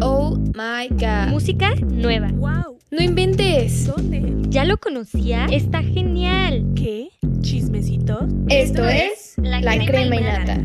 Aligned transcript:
Oh 0.00 0.36
my 0.54 0.88
god. 0.90 1.30
Música 1.30 1.74
nueva. 1.80 2.28
¡Wow! 2.34 2.78
No 2.92 3.02
inventes. 3.02 3.86
¿Dónde? 3.86 4.22
¿Ya 4.48 4.64
lo 4.64 4.76
conocía? 4.76 5.46
Está 5.46 5.82
genial. 5.82 6.64
¿Qué? 6.76 7.10
¿Chismecito? 7.40 8.20
Esto 8.48 8.84
es 8.84 9.34
La 9.38 9.60
La 9.60 9.84
Crema 9.84 10.14
y 10.14 10.20
Nata. 10.20 10.60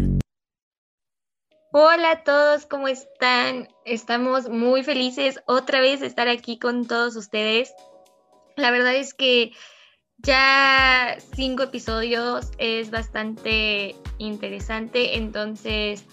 Hola 1.71 2.11
a 2.11 2.23
todos, 2.23 2.67
¿cómo 2.67 2.87
están? 2.87 3.69
Estamos 3.85 4.49
muy 4.49 4.83
felices 4.83 5.39
otra 5.47 5.81
vez 5.81 6.01
de 6.01 6.07
estar 6.07 6.27
aquí 6.27 6.59
con 6.59 6.85
todos 6.85 7.15
ustedes. 7.15 7.73
La 8.55 8.69
verdad 8.69 8.93
es 8.93 9.15
que 9.15 9.51
ya 10.19 11.17
cinco 11.33 11.63
episodios 11.63 12.51
es 12.59 12.91
bastante 12.91 13.95
interesante, 14.19 15.17
entonces, 15.17 16.05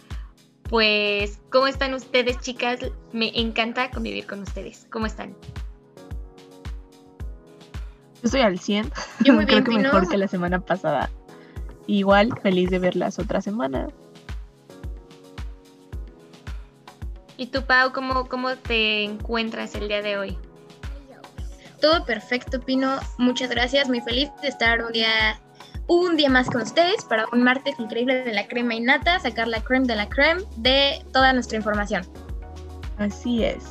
pues, 0.70 1.40
¿cómo 1.50 1.66
están 1.66 1.94
ustedes, 1.94 2.38
chicas? 2.38 2.78
Me 3.12 3.32
encanta 3.34 3.90
convivir 3.90 4.24
con 4.24 4.40
ustedes. 4.40 4.86
¿Cómo 4.88 5.06
están? 5.06 5.34
Yo 8.14 8.26
estoy 8.26 8.42
al 8.42 8.56
100. 8.58 8.92
Yo 9.24 9.34
muy 9.34 9.46
Creo 9.46 9.56
bien, 9.56 9.64
que 9.64 9.70
Pino. 9.70 9.82
mejor 9.82 10.08
que 10.08 10.16
la 10.16 10.28
semana 10.28 10.60
pasada. 10.60 11.10
Igual, 11.88 12.30
feliz 12.40 12.70
de 12.70 12.78
verlas 12.78 13.18
otra 13.18 13.40
semana. 13.40 13.88
¿Y 17.36 17.46
tú, 17.46 17.64
Pau, 17.64 17.92
cómo, 17.92 18.28
cómo 18.28 18.54
te 18.54 19.02
encuentras 19.02 19.74
el 19.74 19.88
día 19.88 20.02
de 20.02 20.18
hoy? 20.18 20.38
Todo 21.80 22.04
perfecto, 22.04 22.60
Pino. 22.60 23.00
Muchas 23.18 23.50
gracias. 23.50 23.88
Muy 23.88 24.02
feliz 24.02 24.28
de 24.40 24.48
estar 24.48 24.84
un 24.84 24.92
día, 24.92 25.40
un 25.90 26.16
día 26.16 26.30
más 26.30 26.48
con 26.48 26.62
ustedes 26.62 27.04
para 27.04 27.26
un 27.32 27.42
martes 27.42 27.74
increíble 27.80 28.22
de 28.22 28.32
la 28.32 28.46
crema 28.46 28.76
y 28.76 28.80
nata, 28.80 29.18
sacar 29.18 29.48
la 29.48 29.60
creme 29.60 29.88
de 29.88 29.96
la 29.96 30.08
creme 30.08 30.44
de 30.56 31.04
toda 31.12 31.32
nuestra 31.32 31.56
información. 31.56 32.06
Así 32.98 33.42
es. 33.42 33.64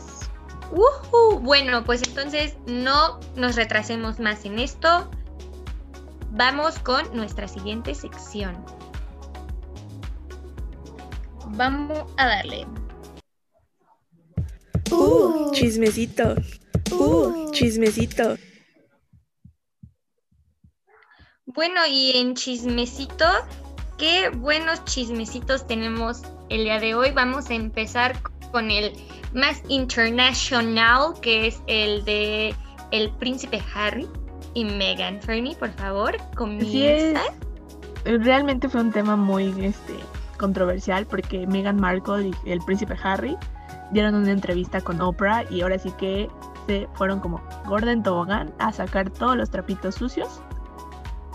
¡Woohoo! 0.69 1.39
Bueno, 1.39 1.85
pues 1.85 2.03
entonces 2.03 2.57
no 2.67 3.21
nos 3.37 3.55
retrasemos 3.55 4.19
más 4.19 4.43
en 4.43 4.59
esto. 4.59 5.09
Vamos 6.31 6.77
con 6.79 7.15
nuestra 7.15 7.47
siguiente 7.47 7.95
sección. 7.95 8.65
Vamos 11.51 12.03
a 12.17 12.27
darle. 12.27 12.67
¡Uh! 14.91 15.51
Chismecito. 15.53 16.35
¡Uh! 16.91 17.49
Chismecito. 17.51 18.35
Bueno, 21.55 21.81
y 21.89 22.11
en 22.15 22.35
chismecito, 22.35 23.25
qué 23.97 24.29
buenos 24.29 24.85
chismecitos 24.85 25.65
tenemos 25.65 26.21
el 26.49 26.65
día 26.65 26.79
de 26.79 26.93
hoy. 26.93 27.09
Vamos 27.11 27.49
a 27.49 27.55
empezar 27.55 28.15
con 28.51 28.69
el 28.69 28.93
más 29.33 29.63
internacional, 29.67 31.13
que 31.23 31.47
es 31.47 31.59
el 31.65 32.05
de 32.05 32.53
el 32.91 33.09
príncipe 33.13 33.63
Harry 33.73 34.07
y 34.53 34.63
Meghan. 34.63 35.19
Fernie, 35.23 35.55
por 35.55 35.71
favor, 35.71 36.17
comienza. 36.35 37.23
Realmente 38.05 38.69
fue 38.69 38.81
un 38.81 38.91
tema 38.91 39.15
muy 39.15 39.47
este, 39.65 39.95
controversial 40.37 41.07
porque 41.07 41.47
Meghan 41.47 41.77
Markle 41.77 42.27
y 42.45 42.51
el 42.51 42.59
príncipe 42.59 42.95
Harry 43.01 43.35
dieron 43.91 44.13
una 44.13 44.31
entrevista 44.31 44.81
con 44.81 45.01
Oprah 45.01 45.45
y 45.49 45.61
ahora 45.61 45.79
sí 45.79 45.91
que 45.97 46.29
se 46.67 46.87
fueron 46.93 47.19
como 47.19 47.41
gorda 47.65 47.91
en 47.91 48.03
tobogán 48.03 48.53
a 48.59 48.71
sacar 48.71 49.09
todos 49.09 49.35
los 49.35 49.49
trapitos 49.49 49.95
sucios 49.95 50.43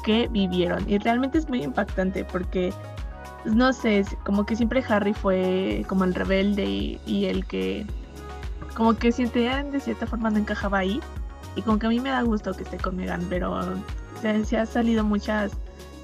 que 0.05 0.29
vivieron. 0.29 0.89
Y 0.89 0.99
realmente 0.99 1.39
es 1.39 1.49
muy 1.49 1.65
impactante 1.65 2.25
porque, 2.25 2.73
pues, 3.43 3.55
no 3.55 3.73
sé, 3.73 4.05
como 4.25 4.47
que 4.47 4.55
siempre 4.55 4.85
Harry 4.89 5.15
fue 5.15 5.85
como 5.89 6.05
el 6.05 6.15
rebelde 6.15 7.01
y, 7.05 7.25
el 7.25 7.45
que 7.47 7.85
como 8.77 8.95
que 8.95 9.11
siente 9.11 9.41
de 9.41 9.81
cierta 9.81 10.07
forma 10.07 10.31
no 10.31 10.39
encajaba 10.39 10.79
ahí. 10.79 11.01
Y 11.57 11.63
como 11.63 11.79
que 11.79 11.87
a 11.87 11.89
mí 11.89 12.01
me 12.01 12.11
da 12.11 12.23
gusto 12.23 12.53
que 12.53 12.63
esté 12.65 12.79
con 12.79 12.97
Meghan, 12.97 13.27
pero 13.29 13.61
se, 14.21 14.45
se 14.45 14.59
ha 14.59 14.67
salido 14.67 15.05
muchas 15.05 15.53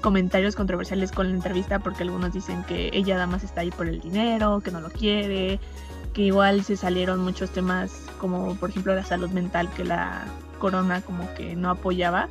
comentarios 0.01 0.55
controversiales 0.55 1.11
con 1.11 1.29
la 1.29 1.35
entrevista 1.35 1.79
porque 1.79 2.03
algunos 2.03 2.33
dicen 2.33 2.63
que 2.63 2.89
ella 2.93 3.15
nada 3.15 3.27
más 3.27 3.43
está 3.43 3.61
ahí 3.61 3.71
por 3.71 3.87
el 3.87 4.01
dinero, 4.01 4.61
que 4.61 4.71
no 4.71 4.81
lo 4.81 4.89
quiere, 4.89 5.59
que 6.13 6.23
igual 6.23 6.63
se 6.63 6.75
salieron 6.75 7.19
muchos 7.19 7.51
temas 7.51 7.91
como 8.19 8.55
por 8.55 8.71
ejemplo 8.71 8.95
la 8.95 9.05
salud 9.05 9.29
mental 9.29 9.69
que 9.75 9.83
la 9.83 10.23
corona 10.59 11.01
como 11.01 11.31
que 11.35 11.55
no 11.55 11.69
apoyaba 11.69 12.29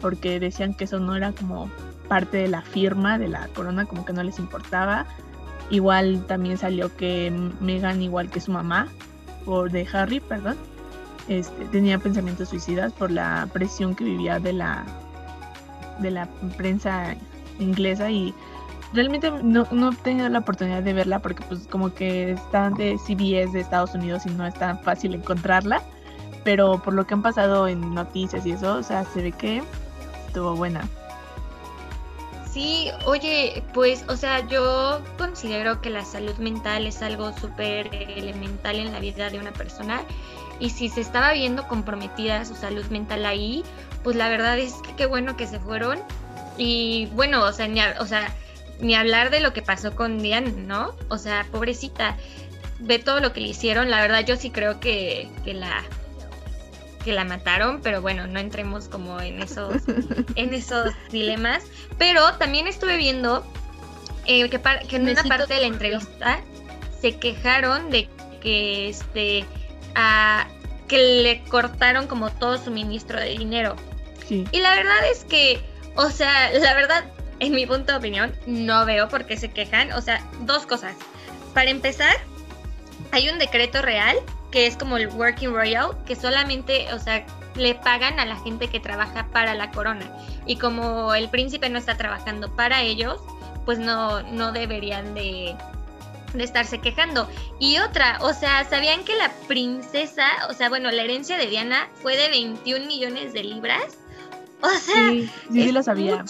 porque 0.00 0.40
decían 0.40 0.74
que 0.74 0.84
eso 0.84 0.98
no 0.98 1.16
era 1.16 1.32
como 1.32 1.70
parte 2.08 2.38
de 2.38 2.48
la 2.48 2.62
firma 2.62 3.18
de 3.18 3.28
la 3.28 3.48
corona, 3.48 3.84
como 3.86 4.04
que 4.04 4.12
no 4.12 4.22
les 4.22 4.38
importaba. 4.38 5.06
Igual 5.70 6.24
también 6.26 6.58
salió 6.58 6.94
que 6.96 7.32
Meghan, 7.60 8.02
igual 8.02 8.30
que 8.30 8.40
su 8.40 8.52
mamá, 8.52 8.88
o 9.46 9.68
de 9.68 9.86
Harry, 9.92 10.20
perdón, 10.20 10.56
este, 11.28 11.64
tenía 11.66 11.98
pensamientos 11.98 12.50
suicidas 12.50 12.92
por 12.92 13.10
la 13.10 13.48
presión 13.52 13.94
que 13.94 14.04
vivía 14.04 14.38
de 14.38 14.52
la 14.52 14.84
de 15.98 16.10
la 16.10 16.28
prensa 16.56 17.16
inglesa 17.58 18.10
y 18.10 18.34
realmente 18.92 19.30
no, 19.42 19.66
no 19.70 19.90
he 19.90 19.96
tenido 19.96 20.28
la 20.28 20.40
oportunidad 20.40 20.82
de 20.82 20.92
verla 20.92 21.20
porque 21.20 21.42
pues 21.48 21.66
como 21.66 21.92
que 21.94 22.32
está 22.32 22.70
de 22.70 22.98
CBS 22.98 23.52
de 23.52 23.60
Estados 23.60 23.94
Unidos 23.94 24.26
y 24.26 24.30
no 24.30 24.46
es 24.46 24.54
tan 24.54 24.78
fácil 24.80 25.14
encontrarla, 25.14 25.82
pero 26.44 26.80
por 26.82 26.94
lo 26.94 27.06
que 27.06 27.14
han 27.14 27.22
pasado 27.22 27.66
en 27.66 27.94
noticias 27.94 28.44
y 28.46 28.52
eso, 28.52 28.76
o 28.76 28.82
sea, 28.82 29.04
se 29.04 29.22
ve 29.22 29.32
que 29.32 29.62
estuvo 30.36 30.54
buena. 30.54 30.86
Sí, 32.52 32.90
oye, 33.06 33.62
pues, 33.72 34.04
o 34.08 34.16
sea, 34.16 34.46
yo 34.46 35.00
considero 35.16 35.80
que 35.80 35.88
la 35.88 36.04
salud 36.04 36.36
mental 36.36 36.86
es 36.86 37.00
algo 37.00 37.32
súper 37.38 37.88
elemental 37.94 38.76
en 38.76 38.92
la 38.92 39.00
vida 39.00 39.30
de 39.30 39.38
una 39.38 39.52
persona 39.52 40.02
y 40.60 40.70
si 40.70 40.90
se 40.90 41.00
estaba 41.00 41.32
viendo 41.32 41.66
comprometida 41.68 42.44
su 42.44 42.54
salud 42.54 42.84
mental 42.86 43.24
ahí, 43.24 43.64
pues 44.04 44.14
la 44.14 44.28
verdad 44.28 44.58
es 44.58 44.74
que 44.74 44.94
qué 44.94 45.06
bueno 45.06 45.38
que 45.38 45.46
se 45.46 45.58
fueron 45.58 46.00
y 46.58 47.06
bueno, 47.14 47.42
o 47.42 47.52
sea, 47.52 47.66
ni, 47.66 47.80
o 47.98 48.06
sea, 48.06 48.30
ni 48.78 48.94
hablar 48.94 49.30
de 49.30 49.40
lo 49.40 49.54
que 49.54 49.62
pasó 49.62 49.94
con 49.94 50.18
Diane, 50.18 50.52
¿no? 50.52 50.94
O 51.08 51.16
sea, 51.16 51.46
pobrecita, 51.50 52.18
ve 52.78 52.98
todo 52.98 53.20
lo 53.20 53.32
que 53.32 53.40
le 53.40 53.48
hicieron, 53.48 53.90
la 53.90 54.02
verdad 54.02 54.24
yo 54.26 54.36
sí 54.36 54.50
creo 54.50 54.80
que, 54.80 55.30
que 55.46 55.54
la 55.54 55.82
que 57.06 57.12
la 57.12 57.24
mataron, 57.24 57.80
pero 57.80 58.02
bueno, 58.02 58.26
no 58.26 58.38
entremos 58.38 58.88
como 58.88 59.18
en 59.22 59.40
esos 59.42 59.82
en 60.34 60.52
esos 60.52 60.92
dilemas. 61.10 61.62
Pero 61.96 62.34
también 62.34 62.66
estuve 62.66 62.98
viendo 62.98 63.42
eh, 64.26 64.50
que, 64.50 64.60
que 64.88 64.96
en 64.96 65.08
una 65.08 65.22
parte 65.22 65.54
de 65.54 65.60
la 65.60 65.66
entrevista 65.68 66.40
se 67.00 67.16
quejaron 67.16 67.88
de 67.90 68.08
que 68.42 68.88
este 68.90 69.44
a- 69.94 70.48
que 70.88 70.98
le 71.22 71.42
cortaron 71.44 72.06
como 72.06 72.30
todo 72.30 72.58
suministro 72.62 73.18
de 73.18 73.30
dinero. 73.30 73.74
Sí, 74.28 74.44
Y 74.52 74.60
la 74.60 74.74
verdad 74.76 75.08
es 75.10 75.24
que, 75.24 75.60
o 75.96 76.10
sea, 76.10 76.52
la 76.52 76.74
verdad, 76.74 77.04
en 77.40 77.52
mi 77.52 77.66
punto 77.66 77.92
de 77.92 77.98
opinión, 77.98 78.32
no 78.46 78.84
veo 78.84 79.08
por 79.08 79.24
qué 79.26 79.36
se 79.36 79.50
quejan. 79.50 79.92
O 79.92 80.00
sea, 80.02 80.22
dos 80.40 80.66
cosas. 80.66 80.94
Para 81.54 81.70
empezar, 81.70 82.14
hay 83.12 83.28
un 83.28 83.38
decreto 83.38 83.82
real 83.82 84.16
que 84.50 84.66
es 84.66 84.76
como 84.76 84.96
el 84.96 85.08
Working 85.08 85.52
Royal, 85.52 85.90
que 86.06 86.16
solamente, 86.16 86.92
o 86.92 86.98
sea, 86.98 87.24
le 87.56 87.74
pagan 87.74 88.20
a 88.20 88.26
la 88.26 88.36
gente 88.36 88.68
que 88.68 88.80
trabaja 88.80 89.26
para 89.32 89.54
la 89.54 89.70
corona. 89.70 90.06
Y 90.46 90.56
como 90.56 91.14
el 91.14 91.28
príncipe 91.28 91.68
no 91.68 91.78
está 91.78 91.96
trabajando 91.96 92.54
para 92.54 92.82
ellos, 92.82 93.20
pues 93.64 93.78
no, 93.78 94.22
no 94.22 94.52
deberían 94.52 95.14
de, 95.14 95.56
de 96.32 96.44
estarse 96.44 96.78
quejando. 96.80 97.28
Y 97.58 97.78
otra, 97.78 98.18
o 98.20 98.32
sea, 98.32 98.64
¿sabían 98.68 99.04
que 99.04 99.16
la 99.16 99.30
princesa, 99.48 100.26
o 100.48 100.52
sea, 100.52 100.68
bueno, 100.68 100.90
la 100.90 101.02
herencia 101.02 101.36
de 101.36 101.46
Diana 101.46 101.88
fue 102.02 102.16
de 102.16 102.28
21 102.28 102.86
millones 102.86 103.32
de 103.32 103.44
libras? 103.44 103.98
O 104.62 104.68
sea, 104.68 105.10
sí, 105.10 105.30
sí, 105.52 105.72
lo 105.72 105.82
sabía. 105.82 106.24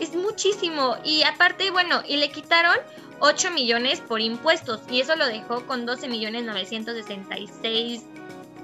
es 0.00 0.14
muchísimo. 0.14 0.96
Y 1.04 1.22
aparte, 1.22 1.70
bueno, 1.70 2.02
y 2.06 2.16
le 2.16 2.30
quitaron 2.30 2.76
8 3.22 3.52
millones 3.52 4.00
por 4.00 4.20
impuestos. 4.20 4.80
Y 4.90 5.00
eso 5.00 5.14
lo 5.14 5.26
dejó 5.26 5.64
con 5.66 5.86
12 5.86 6.08
millones 6.08 6.42
966 6.44 8.02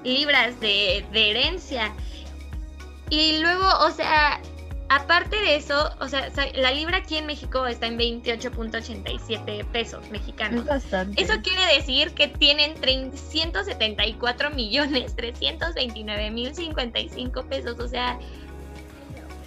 libras 0.03 0.59
de, 0.59 1.05
de 1.13 1.31
herencia. 1.31 1.93
Y 3.09 3.39
luego, 3.39 3.65
o 3.79 3.89
sea, 3.91 4.41
aparte 4.89 5.39
de 5.39 5.55
eso, 5.55 5.89
o 6.01 6.09
sea, 6.09 6.29
la 6.55 6.71
libra 6.71 6.97
aquí 6.97 7.15
en 7.15 7.25
México 7.25 7.65
está 7.67 7.87
en 7.87 7.97
28.87 7.97 9.65
pesos 9.67 10.09
mexicanos. 10.09 10.61
Es 10.61 10.67
bastante. 10.67 11.21
Eso 11.21 11.33
quiere 11.41 11.65
decir 11.77 12.13
que 12.13 12.27
tienen 12.27 12.73
374 12.81 14.49
millones 14.51 15.15
329 15.15 16.31
mil 16.31 16.53
55 16.53 17.43
pesos. 17.43 17.79
O 17.79 17.87
sea, 17.87 18.19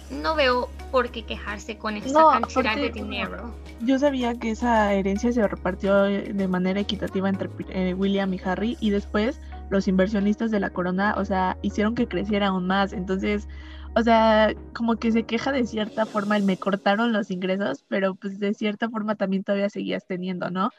no 0.09 0.33
veo 0.33 0.69
por 0.93 1.09
qué 1.09 1.23
quejarse 1.23 1.75
con 1.75 1.97
esa 1.97 2.13
No, 2.13 2.29
cantidad 2.29 2.75
de 2.75 2.91
dinero. 2.91 3.51
Yo 3.81 3.97
sabía 3.97 4.35
que 4.35 4.51
esa 4.51 4.93
herencia 4.93 5.31
se 5.31 5.47
repartió 5.47 6.05
eh, 6.05 6.31
de 6.31 6.47
manera 6.47 6.79
equitativa 6.79 7.27
entre 7.27 7.49
eh, 7.69 7.95
William 7.95 8.31
y 8.31 8.39
Harry 8.45 8.77
y 8.79 8.91
después 8.91 9.41
los 9.71 9.87
inversionistas 9.87 10.51
de 10.51 10.59
la 10.59 10.69
corona, 10.69 11.15
o 11.17 11.25
sea, 11.25 11.57
hicieron 11.63 11.95
que 11.95 12.07
creciera 12.07 12.49
aún 12.49 12.67
más. 12.67 12.93
Entonces, 12.93 13.47
o 13.95 14.03
sea, 14.03 14.53
como 14.75 14.97
que 14.97 15.11
se 15.11 15.23
queja 15.23 15.51
de 15.51 15.65
cierta 15.65 16.05
forma 16.05 16.37
el 16.37 16.43
me 16.43 16.57
cortaron 16.57 17.11
los 17.11 17.31
ingresos, 17.31 17.83
pero 17.89 18.13
pues 18.13 18.39
de 18.39 18.53
cierta 18.53 18.87
forma 18.87 19.15
también 19.15 19.43
todavía 19.43 19.71
seguías 19.71 20.05
teniendo, 20.05 20.51
¿no? 20.51 20.69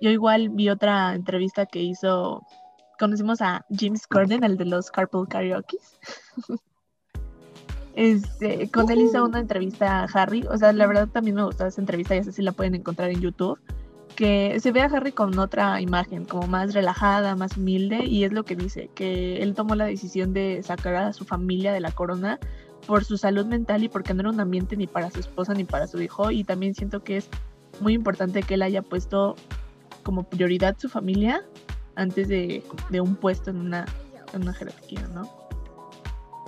Yo 0.00 0.08
igual 0.08 0.48
vi 0.48 0.70
otra 0.70 1.14
entrevista 1.14 1.66
que 1.66 1.82
hizo 1.82 2.40
conocimos 2.98 3.42
a 3.42 3.66
James 3.78 4.06
Corden, 4.06 4.42
el 4.42 4.56
de 4.56 4.64
los 4.64 4.90
Carpool 4.90 5.28
Karaoke. 5.28 5.76
Este, 8.00 8.70
con 8.70 8.90
él 8.90 9.02
hizo 9.02 9.22
una 9.22 9.40
entrevista 9.40 10.00
a 10.00 10.04
Harry. 10.04 10.46
O 10.48 10.56
sea, 10.56 10.72
la 10.72 10.86
verdad 10.86 11.06
también 11.08 11.36
me 11.36 11.44
gustó 11.44 11.66
esa 11.66 11.82
entrevista 11.82 12.16
y 12.16 12.20
así 12.20 12.32
si 12.32 12.40
la 12.40 12.52
pueden 12.52 12.74
encontrar 12.74 13.10
en 13.10 13.20
YouTube. 13.20 13.60
Que 14.16 14.58
se 14.58 14.72
ve 14.72 14.80
a 14.80 14.86
Harry 14.86 15.12
con 15.12 15.38
otra 15.38 15.82
imagen, 15.82 16.24
como 16.24 16.46
más 16.46 16.72
relajada, 16.72 17.36
más 17.36 17.58
humilde, 17.58 18.06
y 18.06 18.24
es 18.24 18.32
lo 18.32 18.44
que 18.44 18.56
dice, 18.56 18.88
que 18.94 19.42
él 19.42 19.54
tomó 19.54 19.74
la 19.74 19.84
decisión 19.84 20.32
de 20.32 20.62
sacar 20.62 20.94
a 20.94 21.12
su 21.12 21.26
familia 21.26 21.74
de 21.74 21.80
la 21.80 21.92
corona 21.92 22.38
por 22.86 23.04
su 23.04 23.18
salud 23.18 23.44
mental 23.44 23.84
y 23.84 23.90
porque 23.90 24.14
no 24.14 24.20
era 24.20 24.30
un 24.30 24.40
ambiente 24.40 24.78
ni 24.78 24.86
para 24.86 25.10
su 25.10 25.20
esposa 25.20 25.52
ni 25.52 25.64
para 25.64 25.86
su 25.86 26.00
hijo. 26.00 26.30
Y 26.30 26.42
también 26.42 26.74
siento 26.74 27.04
que 27.04 27.18
es 27.18 27.28
muy 27.80 27.92
importante 27.92 28.42
que 28.42 28.54
él 28.54 28.62
haya 28.62 28.80
puesto 28.80 29.36
como 30.04 30.22
prioridad 30.22 30.74
su 30.78 30.88
familia 30.88 31.44
antes 31.96 32.28
de, 32.28 32.62
de 32.88 33.00
un 33.02 33.14
puesto 33.14 33.50
en 33.50 33.58
una, 33.58 33.84
en 34.32 34.40
una 34.40 34.54
jerarquía, 34.54 35.06
¿no? 35.14 35.28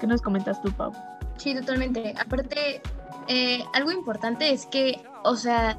¿Qué 0.01 0.07
nos 0.07 0.23
comentas 0.23 0.63
tú, 0.63 0.73
Pau? 0.73 0.93
Sí, 1.37 1.55
totalmente. 1.55 2.15
Aparte, 2.19 2.83
eh, 3.29 3.65
algo 3.73 3.91
importante 3.91 4.51
es 4.51 4.67
que, 4.67 5.01
o 5.25 5.37
sea, 5.37 5.79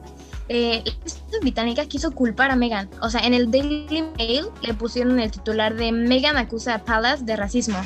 eh, 0.50 0.84
la 1.32 1.40
británica 1.40 1.86
quiso 1.86 2.12
culpar 2.12 2.52
a 2.52 2.56
Meghan. 2.56 2.90
O 3.02 3.10
sea, 3.10 3.22
en 3.22 3.34
el 3.34 3.50
Daily 3.50 4.04
Mail 4.18 4.46
le 4.62 4.74
pusieron 4.74 5.20
el 5.20 5.32
titular 5.32 5.76
de 5.76 5.92
Meghan 5.92 6.38
acusa 6.38 6.76
a 6.76 6.80
Palace 6.84 7.24
de 7.24 7.36
racismo. 7.36 7.78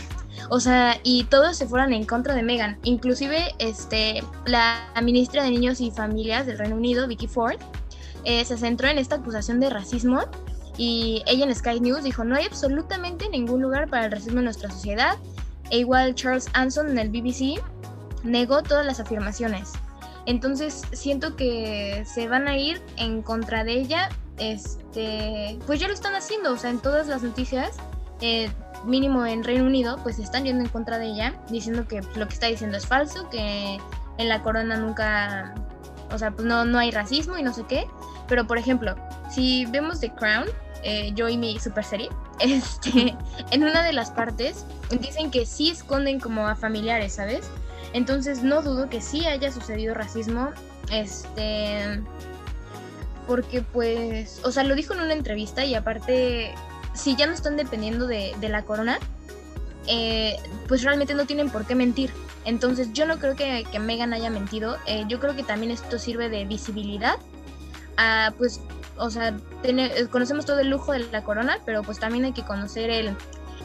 O 0.49 0.59
sea, 0.59 0.99
y 1.03 1.25
todos 1.25 1.57
se 1.57 1.67
fueron 1.67 1.93
en 1.93 2.05
contra 2.05 2.33
de 2.33 2.43
Meghan. 2.43 2.77
Inclusive, 2.83 3.55
este, 3.59 4.23
la 4.45 4.79
ministra 5.03 5.43
de 5.43 5.51
Niños 5.51 5.81
y 5.81 5.91
Familias 5.91 6.45
del 6.45 6.57
Reino 6.57 6.75
Unido, 6.75 7.07
Vicky 7.07 7.27
Ford, 7.27 7.57
eh, 8.23 8.43
se 8.45 8.57
centró 8.57 8.87
en 8.87 8.97
esta 8.97 9.15
acusación 9.15 9.59
de 9.59 9.69
racismo 9.69 10.21
y 10.77 11.23
ella 11.25 11.45
en 11.45 11.55
Sky 11.55 11.79
News 11.79 12.03
dijo, 12.03 12.23
no 12.23 12.35
hay 12.35 12.45
absolutamente 12.45 13.29
ningún 13.29 13.61
lugar 13.61 13.89
para 13.89 14.05
el 14.05 14.11
racismo 14.11 14.39
en 14.39 14.45
nuestra 14.45 14.69
sociedad. 14.69 15.17
E 15.69 15.79
igual 15.79 16.15
Charles 16.15 16.49
Anson 16.53 16.89
en 16.89 16.97
el 16.97 17.09
BBC 17.09 17.61
negó 18.23 18.63
todas 18.63 18.85
las 18.85 18.99
afirmaciones. 18.99 19.73
Entonces 20.25 20.83
siento 20.91 21.35
que 21.35 22.03
se 22.05 22.27
van 22.27 22.47
a 22.47 22.57
ir 22.57 22.81
en 22.97 23.21
contra 23.21 23.63
de 23.63 23.73
ella. 23.73 24.09
Este, 24.37 25.57
pues 25.65 25.79
ya 25.79 25.87
lo 25.87 25.93
están 25.93 26.13
haciendo, 26.13 26.51
o 26.51 26.57
sea, 26.57 26.69
en 26.69 26.79
todas 26.79 27.07
las 27.07 27.23
noticias, 27.23 27.77
eh, 28.21 28.49
mínimo 28.85 29.25
en 29.25 29.43
Reino 29.43 29.65
Unido, 29.65 29.97
pues 30.03 30.19
están 30.19 30.43
yendo 30.43 30.63
en 30.63 30.69
contra 30.69 30.99
de 30.99 31.07
ella, 31.07 31.33
diciendo 31.49 31.87
que 31.87 32.01
lo 32.15 32.27
que 32.27 32.33
está 32.33 32.47
diciendo 32.47 32.77
es 32.77 32.85
falso, 32.85 33.29
que 33.29 33.79
en 34.17 34.29
la 34.29 34.43
corona 34.43 34.77
nunca, 34.77 35.55
o 36.11 36.17
sea, 36.17 36.31
pues 36.31 36.45
no, 36.45 36.65
no 36.65 36.77
hay 36.77 36.91
racismo 36.91 37.37
y 37.37 37.43
no 37.43 37.53
sé 37.53 37.63
qué. 37.67 37.87
Pero 38.27 38.45
por 38.45 38.57
ejemplo, 38.57 38.95
si 39.29 39.65
vemos 39.67 40.01
The 40.01 40.13
Crown, 40.13 40.47
eh, 40.83 41.11
yo 41.15 41.29
y 41.29 41.37
mi 41.37 41.59
super 41.59 41.83
serie, 41.83 42.09
este, 42.39 43.15
en 43.51 43.63
una 43.63 43.83
de 43.83 43.93
las 43.93 44.11
partes 44.11 44.65
dicen 44.99 45.31
que 45.31 45.45
sí 45.45 45.69
esconden 45.69 46.19
como 46.19 46.47
a 46.47 46.55
familiares, 46.55 47.13
¿sabes? 47.13 47.49
Entonces 47.93 48.43
no 48.43 48.61
dudo 48.61 48.89
que 48.89 49.01
sí 49.01 49.25
haya 49.25 49.51
sucedido 49.51 49.93
racismo, 49.93 50.51
este, 50.91 52.01
porque 53.25 53.61
pues, 53.61 54.41
o 54.43 54.51
sea, 54.51 54.63
lo 54.63 54.75
dijo 54.75 54.93
en 54.93 55.01
una 55.01 55.13
entrevista 55.13 55.65
y 55.65 55.75
aparte, 55.75 56.53
si 56.93 57.15
ya 57.15 57.27
no 57.27 57.33
están 57.33 57.57
dependiendo 57.57 58.07
de, 58.07 58.35
la 58.41 58.63
corona, 58.63 58.99
eh, 59.87 60.37
pues 60.67 60.83
realmente 60.83 61.13
no 61.13 61.25
tienen 61.25 61.49
por 61.49 61.65
qué 61.65 61.75
mentir. 61.75 62.11
Entonces 62.45 62.93
yo 62.93 63.05
no 63.05 63.19
creo 63.19 63.35
que, 63.35 63.65
que 63.69 63.79
Megan 63.79 64.13
haya 64.13 64.29
mentido, 64.29 64.77
eh, 64.85 65.03
yo 65.07 65.19
creo 65.19 65.35
que 65.35 65.43
también 65.43 65.71
esto 65.71 65.99
sirve 65.99 66.29
de 66.29 66.45
visibilidad 66.45 67.17
a 67.97 68.33
pues 68.37 68.61
o 68.97 69.09
sea, 69.09 69.35
tener, 69.61 70.09
conocemos 70.09 70.45
todo 70.45 70.59
el 70.59 70.69
lujo 70.69 70.91
de 70.91 70.99
la 71.11 71.23
corona, 71.23 71.59
pero 71.65 71.83
pues 71.83 71.99
también 71.99 72.25
hay 72.25 72.33
que 72.33 72.43
conocer 72.43 72.89
el, 72.89 73.15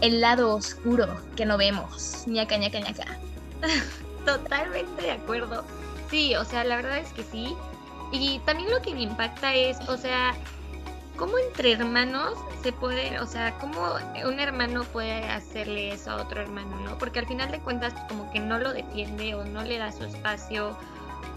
el 0.00 0.20
lado 0.20 0.55
oscuro 0.55 1.08
que 1.37 1.46
no 1.46 1.56
vemos. 1.56 2.26
ñaca, 2.26 2.56
ñaca, 2.56 2.81
ñaca. 2.81 3.19
Totalmente 4.26 5.02
de 5.02 5.11
acuerdo. 5.12 5.64
Sí, 6.11 6.34
o 6.37 6.44
sea, 6.44 6.64
la 6.64 6.76
verdad 6.76 6.99
es 6.99 7.12
que 7.12 7.25
sí. 7.25 7.56
Y 8.12 8.40
también 8.40 8.70
lo 8.70 8.82
que 8.82 8.94
me 8.94 9.02
impacta 9.02 9.55
es, 9.55 9.79
o 9.88 9.96
sea, 9.96 10.34
cómo 11.17 11.38
entre 11.38 11.73
hermanos 11.73 12.35
se 12.62 12.73
puede, 12.73 13.19
o 13.20 13.26
sea, 13.26 13.56
cómo 13.58 13.94
un 14.26 14.40
hermano 14.40 14.85
puede 14.85 15.25
hacerle 15.25 15.93
eso 15.93 16.11
a 16.11 16.23
otro 16.23 16.40
hermano, 16.40 16.78
¿no? 16.81 16.99
Porque 16.99 17.20
al 17.20 17.26
final 17.26 17.50
de 17.50 17.61
cuentas 17.61 17.94
como 18.08 18.31
que 18.32 18.40
no 18.40 18.58
lo 18.58 18.73
defiende 18.73 19.35
o 19.35 19.44
no 19.44 19.62
le 19.62 19.78
da 19.78 19.93
su 19.93 20.05
espacio. 20.05 20.76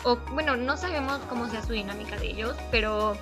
O 0.04 0.18
bueno, 0.34 0.56
no 0.56 0.76
sabemos 0.76 1.20
cómo 1.30 1.48
sea 1.50 1.64
su 1.64 1.74
dinámica 1.74 2.18
de 2.18 2.32
ellos, 2.32 2.56
pero 2.72 3.16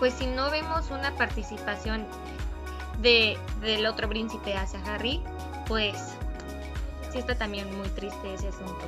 pues 0.00 0.14
si 0.14 0.26
no 0.26 0.50
vemos 0.50 0.90
una 0.90 1.14
participación 1.14 2.04
de, 3.00 3.38
del 3.60 3.86
otro 3.86 4.08
príncipe 4.08 4.56
hacia 4.56 4.80
Harry, 4.86 5.20
pues 5.68 5.94
sí 7.12 7.18
está 7.18 7.36
también 7.36 7.66
muy 7.76 7.88
triste 7.90 8.34
ese 8.34 8.48
asunto. 8.48 8.80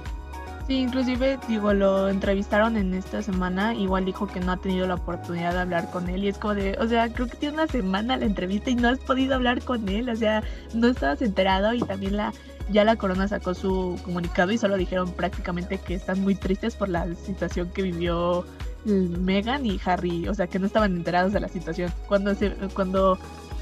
Sí, 0.67 0.79
inclusive, 0.79 1.39
digo, 1.49 1.75
lo 1.75 2.09
entrevistaron 2.09 2.77
en 2.77 2.95
esta 2.95 3.21
semana, 3.21 3.75
igual 3.75 4.05
dijo 4.05 4.27
que 4.27 4.41
no 4.41 4.53
ha 4.53 4.57
tenido 4.57 4.87
la 4.87 4.95
oportunidad 4.95 5.53
de 5.53 5.61
hablar 5.61 5.91
con 5.91 6.09
él 6.09 6.25
y 6.25 6.29
es 6.29 6.39
como 6.39 6.55
de, 6.55 6.79
o 6.81 6.87
sea, 6.87 7.13
creo 7.13 7.27
que 7.27 7.37
tiene 7.37 7.55
una 7.55 7.67
semana 7.67 8.17
la 8.17 8.25
entrevista 8.25 8.71
y 8.71 8.77
no 8.77 8.89
has 8.89 9.01
podido 9.01 9.35
hablar 9.35 9.63
con 9.63 9.89
él, 9.89 10.09
o 10.09 10.17
sea, 10.17 10.43
no 10.73 10.89
estabas 10.89 11.21
enterado 11.21 11.75
y 11.75 11.81
también 11.81 12.17
la 12.17 12.33
ya 12.71 12.85
la 12.85 12.97
corona 12.97 13.27
sacó 13.27 13.55
su 13.55 13.99
comunicado 14.05 14.53
y 14.53 14.57
solo 14.57 14.77
dijeron 14.77 15.13
prácticamente 15.13 15.79
que 15.79 15.95
están 15.95 16.21
muy 16.21 16.37
tristes 16.37 16.77
por 16.77 16.89
la 16.89 17.13
situación 17.17 17.69
que 17.71 17.83
vivió 17.83 18.47
Megan 18.85 19.65
y 19.65 19.81
Harry, 19.85 20.29
o 20.29 20.35
sea, 20.35 20.47
que 20.47 20.59
no 20.59 20.67
estaban 20.67 20.97
enterados 20.97 21.33
de 21.33 21.41
la 21.41 21.49
situación. 21.49 21.93
Cuando 22.09 22.35
se, 22.35 22.51
cuando 22.75 23.19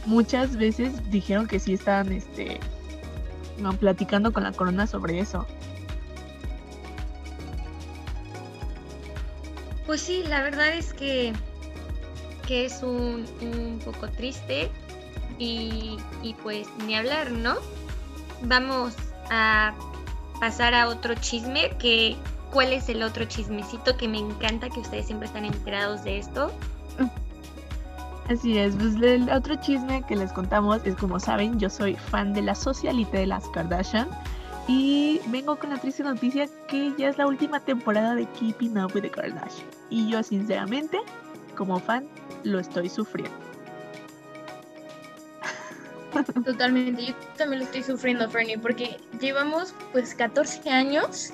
muchas 0.06 0.56
veces 0.56 1.10
dijeron 1.10 1.46
que 1.46 1.58
sí 1.58 1.74
estaban 1.74 2.12
este 2.12 2.58
no, 3.58 3.72
platicando 3.74 4.32
con 4.32 4.42
la 4.42 4.52
corona 4.52 4.86
sobre 4.86 5.20
eso. 5.20 5.46
Pues 9.86 10.00
sí, 10.00 10.22
la 10.26 10.42
verdad 10.42 10.72
es 10.72 10.94
que, 10.94 11.32
que 12.46 12.64
es 12.64 12.82
un, 12.82 13.26
un 13.42 13.80
poco 13.84 14.08
triste 14.08 14.70
y, 15.38 15.98
y 16.22 16.34
pues 16.42 16.68
ni 16.86 16.94
hablar, 16.94 17.32
¿no? 17.32 17.56
Vamos 18.42 18.94
a 19.30 19.74
pasar 20.38 20.74
a 20.74 20.88
otro 20.88 21.14
chisme 21.16 21.76
que 21.78 22.16
cuál 22.52 22.72
es 22.72 22.88
el 22.88 23.02
otro 23.02 23.24
chismecito 23.24 23.96
que 23.96 24.08
me 24.08 24.18
encanta 24.18 24.68
que 24.68 24.80
ustedes 24.80 25.06
siempre 25.06 25.26
están 25.26 25.44
enterados 25.44 26.04
de 26.04 26.18
esto. 26.18 26.52
Así 28.28 28.58
es, 28.58 28.76
pues 28.76 28.94
el 28.94 29.28
otro 29.30 29.56
chisme 29.56 30.04
que 30.06 30.14
les 30.14 30.32
contamos 30.32 30.80
es 30.84 30.94
como 30.94 31.18
saben, 31.18 31.58
yo 31.58 31.68
soy 31.68 31.96
fan 31.96 32.32
de 32.32 32.42
la 32.42 32.54
socialite 32.54 33.18
de 33.18 33.26
las 33.26 33.48
Kardashian 33.48 34.08
y 34.68 35.20
vengo 35.26 35.56
con 35.56 35.70
la 35.70 35.78
triste 35.78 36.04
noticia 36.04 36.46
que 36.68 36.92
ya 36.96 37.08
es 37.08 37.18
la 37.18 37.26
última 37.26 37.58
temporada 37.58 38.14
de 38.14 38.26
Keeping 38.26 38.78
Up 38.78 38.92
with 38.94 39.02
the 39.02 39.10
Kardashian 39.10 39.66
y 39.88 40.08
yo 40.08 40.22
sinceramente 40.22 40.98
como 41.56 41.80
fan 41.80 42.06
lo 42.44 42.60
estoy 42.60 42.88
sufriendo. 42.88 43.34
Totalmente, 46.44 47.06
yo 47.06 47.14
también 47.36 47.60
lo 47.60 47.64
estoy 47.64 47.82
sufriendo, 47.82 48.28
Fernie, 48.30 48.58
porque 48.58 48.98
llevamos 49.20 49.74
pues 49.92 50.14
14 50.14 50.70
años 50.70 51.32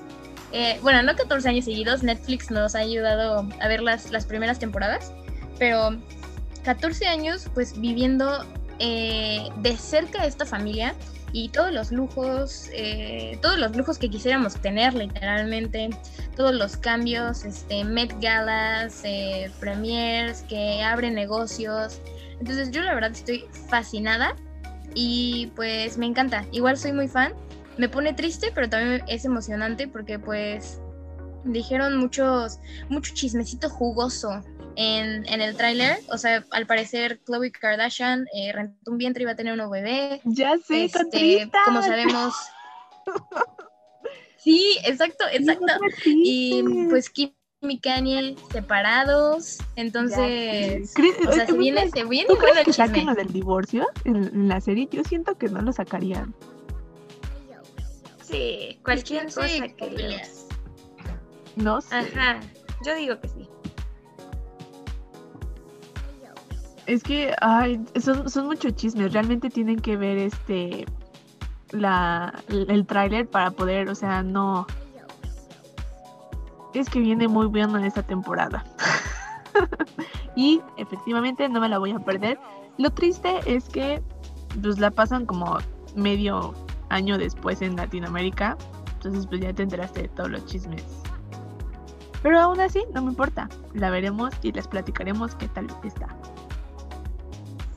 eh, 0.58 0.78
bueno, 0.80 1.02
no 1.02 1.14
14 1.14 1.50
años 1.50 1.66
seguidos, 1.66 2.02
Netflix 2.02 2.50
nos 2.50 2.74
ha 2.74 2.78
ayudado 2.78 3.46
a 3.60 3.68
ver 3.68 3.82
las, 3.82 4.10
las 4.10 4.24
primeras 4.24 4.58
temporadas, 4.58 5.12
pero 5.58 5.94
14 6.64 7.06
años 7.06 7.50
pues 7.52 7.78
viviendo 7.78 8.42
eh, 8.78 9.50
de 9.58 9.76
cerca 9.76 10.24
esta 10.24 10.46
familia 10.46 10.94
y 11.30 11.50
todos 11.50 11.74
los 11.74 11.92
lujos, 11.92 12.70
eh, 12.72 13.38
todos 13.42 13.58
los 13.58 13.76
lujos 13.76 13.98
que 13.98 14.08
quisiéramos 14.08 14.54
tener 14.54 14.94
literalmente, 14.94 15.90
todos 16.36 16.54
los 16.54 16.78
cambios, 16.78 17.44
este, 17.44 17.84
Met 17.84 18.18
Galas, 18.22 19.02
premiers, 19.60 20.40
que 20.48 20.82
abren 20.82 21.16
negocios. 21.16 22.00
Entonces 22.40 22.70
yo 22.70 22.80
la 22.80 22.94
verdad 22.94 23.10
estoy 23.10 23.44
fascinada 23.68 24.34
y 24.94 25.52
pues 25.54 25.98
me 25.98 26.06
encanta. 26.06 26.46
Igual 26.50 26.78
soy 26.78 26.92
muy 26.92 27.08
fan 27.08 27.34
me 27.78 27.88
pone 27.88 28.12
triste, 28.14 28.50
pero 28.54 28.68
también 28.68 29.02
es 29.08 29.24
emocionante 29.24 29.88
porque 29.88 30.18
pues 30.18 30.80
dijeron 31.44 31.96
muchos, 31.96 32.58
mucho 32.88 33.14
chismecito 33.14 33.68
jugoso 33.68 34.42
en, 34.76 35.26
en 35.28 35.40
el 35.40 35.56
tráiler. 35.56 35.98
O 36.10 36.18
sea, 36.18 36.44
al 36.50 36.66
parecer 36.66 37.20
Chloe 37.24 37.50
Kardashian 37.50 38.26
eh, 38.34 38.52
rentó 38.52 38.90
un 38.90 38.98
vientre 38.98 39.22
y 39.22 39.24
iba 39.24 39.32
a 39.32 39.36
tener 39.36 39.52
un 39.52 39.58
nuevo 39.58 39.72
bebé. 39.72 40.20
Ya 40.24 40.56
sé, 40.58 40.84
este, 40.84 41.50
como 41.64 41.82
sabemos. 41.82 42.34
sí, 44.38 44.78
exacto, 44.84 45.24
exacto. 45.32 45.66
Y 46.04 46.62
pues 46.90 47.10
Kim 47.10 47.32
y 47.62 47.80
Kanye 47.80 48.36
separados, 48.52 49.58
entonces, 49.76 50.94
o 51.26 51.32
sea, 51.32 51.46
se 51.46 51.52
viene, 51.52 51.90
se 51.90 52.04
viene 52.04 52.28
¿Tú 52.28 52.36
crees 52.36 52.64
que 52.64 52.72
saquen 52.72 53.06
lo 53.06 53.14
del 53.14 53.32
divorcio 53.32 53.86
en, 54.04 54.16
en 54.16 54.48
la 54.48 54.60
serie? 54.60 54.88
Yo 54.90 55.02
siento 55.04 55.36
que 55.36 55.48
no 55.48 55.62
lo 55.62 55.72
sacarían. 55.72 56.34
Sí, 58.26 58.80
cualquier 58.82 59.26
cosa 59.26 59.68
que 59.68 59.90
leas. 59.90 60.46
No 61.54 61.80
sé. 61.80 61.96
Ajá, 61.96 62.40
yo 62.84 62.94
digo 62.96 63.20
que 63.20 63.28
sí. 63.28 63.48
Es 66.86 67.02
que 67.02 67.34
ay, 67.40 67.84
son, 68.00 68.28
son 68.28 68.46
muchos 68.46 68.74
chismes. 68.74 69.12
Realmente 69.12 69.48
tienen 69.48 69.78
que 69.78 69.96
ver 69.96 70.18
este 70.18 70.86
la, 71.70 72.34
el, 72.48 72.68
el 72.70 72.86
tráiler 72.86 73.28
para 73.28 73.52
poder, 73.52 73.88
o 73.88 73.94
sea, 73.94 74.22
no. 74.24 74.66
Es 76.74 76.90
que 76.90 76.98
viene 76.98 77.28
muy 77.28 77.46
bien 77.46 77.74
en 77.76 77.84
esta 77.84 78.02
temporada. 78.02 78.64
y 80.36 80.60
efectivamente 80.76 81.48
no 81.48 81.60
me 81.60 81.68
la 81.68 81.78
voy 81.78 81.92
a 81.92 82.00
perder. 82.00 82.40
Lo 82.76 82.90
triste 82.90 83.40
es 83.46 83.68
que 83.68 84.02
pues 84.60 84.78
la 84.78 84.90
pasan 84.90 85.26
como 85.26 85.58
medio 85.94 86.54
año 86.88 87.18
después 87.18 87.62
en 87.62 87.76
Latinoamérica. 87.76 88.56
Entonces 88.94 89.26
pues 89.26 89.40
ya 89.40 89.52
te 89.52 89.62
enteraste 89.62 90.02
de 90.02 90.08
todos 90.08 90.30
los 90.30 90.44
chismes. 90.46 90.84
Pero 92.22 92.40
aún 92.40 92.60
así, 92.60 92.82
no 92.92 93.02
me 93.02 93.10
importa. 93.10 93.48
La 93.74 93.90
veremos 93.90 94.32
y 94.42 94.52
les 94.52 94.66
platicaremos 94.66 95.34
qué 95.36 95.48
tal 95.48 95.68
está. 95.84 96.08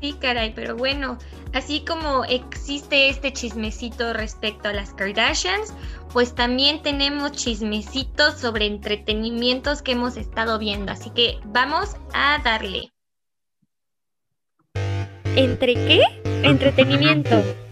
Sí, 0.02 0.14
caray, 0.14 0.54
pero 0.56 0.78
bueno, 0.78 1.18
así 1.54 1.84
como 1.86 2.24
existe 2.24 3.10
este 3.10 3.34
chismecito 3.34 4.14
respecto 4.14 4.70
a 4.70 4.74
las 4.74 4.94
Kardashians, 4.94 5.74
pues 6.14 6.34
también 6.34 6.82
tenemos 6.82 7.34
chismecitos 7.34 8.40
sobre 8.40 8.66
entretenimientos 8.66 9.82
que 9.82 9.92
hemos 9.92 10.16
estado 10.16 10.58
viendo. 10.58 10.92
Así 10.92 11.10
que 11.10 11.40
vamos 11.46 11.98
a 12.14 12.40
darle. 12.44 12.94
¿Entre 15.36 15.74
qué? 15.74 16.02
Entretenimiento. 16.44 17.36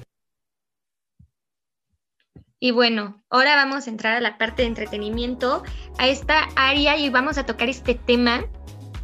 Y 2.59 2.71
bueno, 2.71 3.21
ahora 3.29 3.55
vamos 3.55 3.85
a 3.85 3.89
entrar 3.89 4.15
a 4.15 4.19
la 4.19 4.37
parte 4.37 4.63
de 4.63 4.69
entretenimiento, 4.69 5.63
a 5.99 6.07
esta 6.07 6.47
área 6.55 6.97
y 6.97 7.09
vamos 7.09 7.37
a 7.37 7.45
tocar 7.45 7.69
este 7.69 7.93
tema 7.93 8.45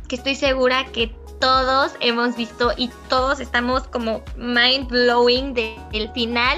que 0.08 0.16
estoy 0.16 0.36
segura 0.36 0.86
que 0.86 1.16
todos 1.40 1.94
hemos 2.00 2.36
visto 2.36 2.72
y 2.78 2.90
todos 3.10 3.40
estamos 3.40 3.88
como 3.88 4.24
mind 4.38 4.88
blowing 4.88 5.54
del 5.54 6.10
final 6.14 6.58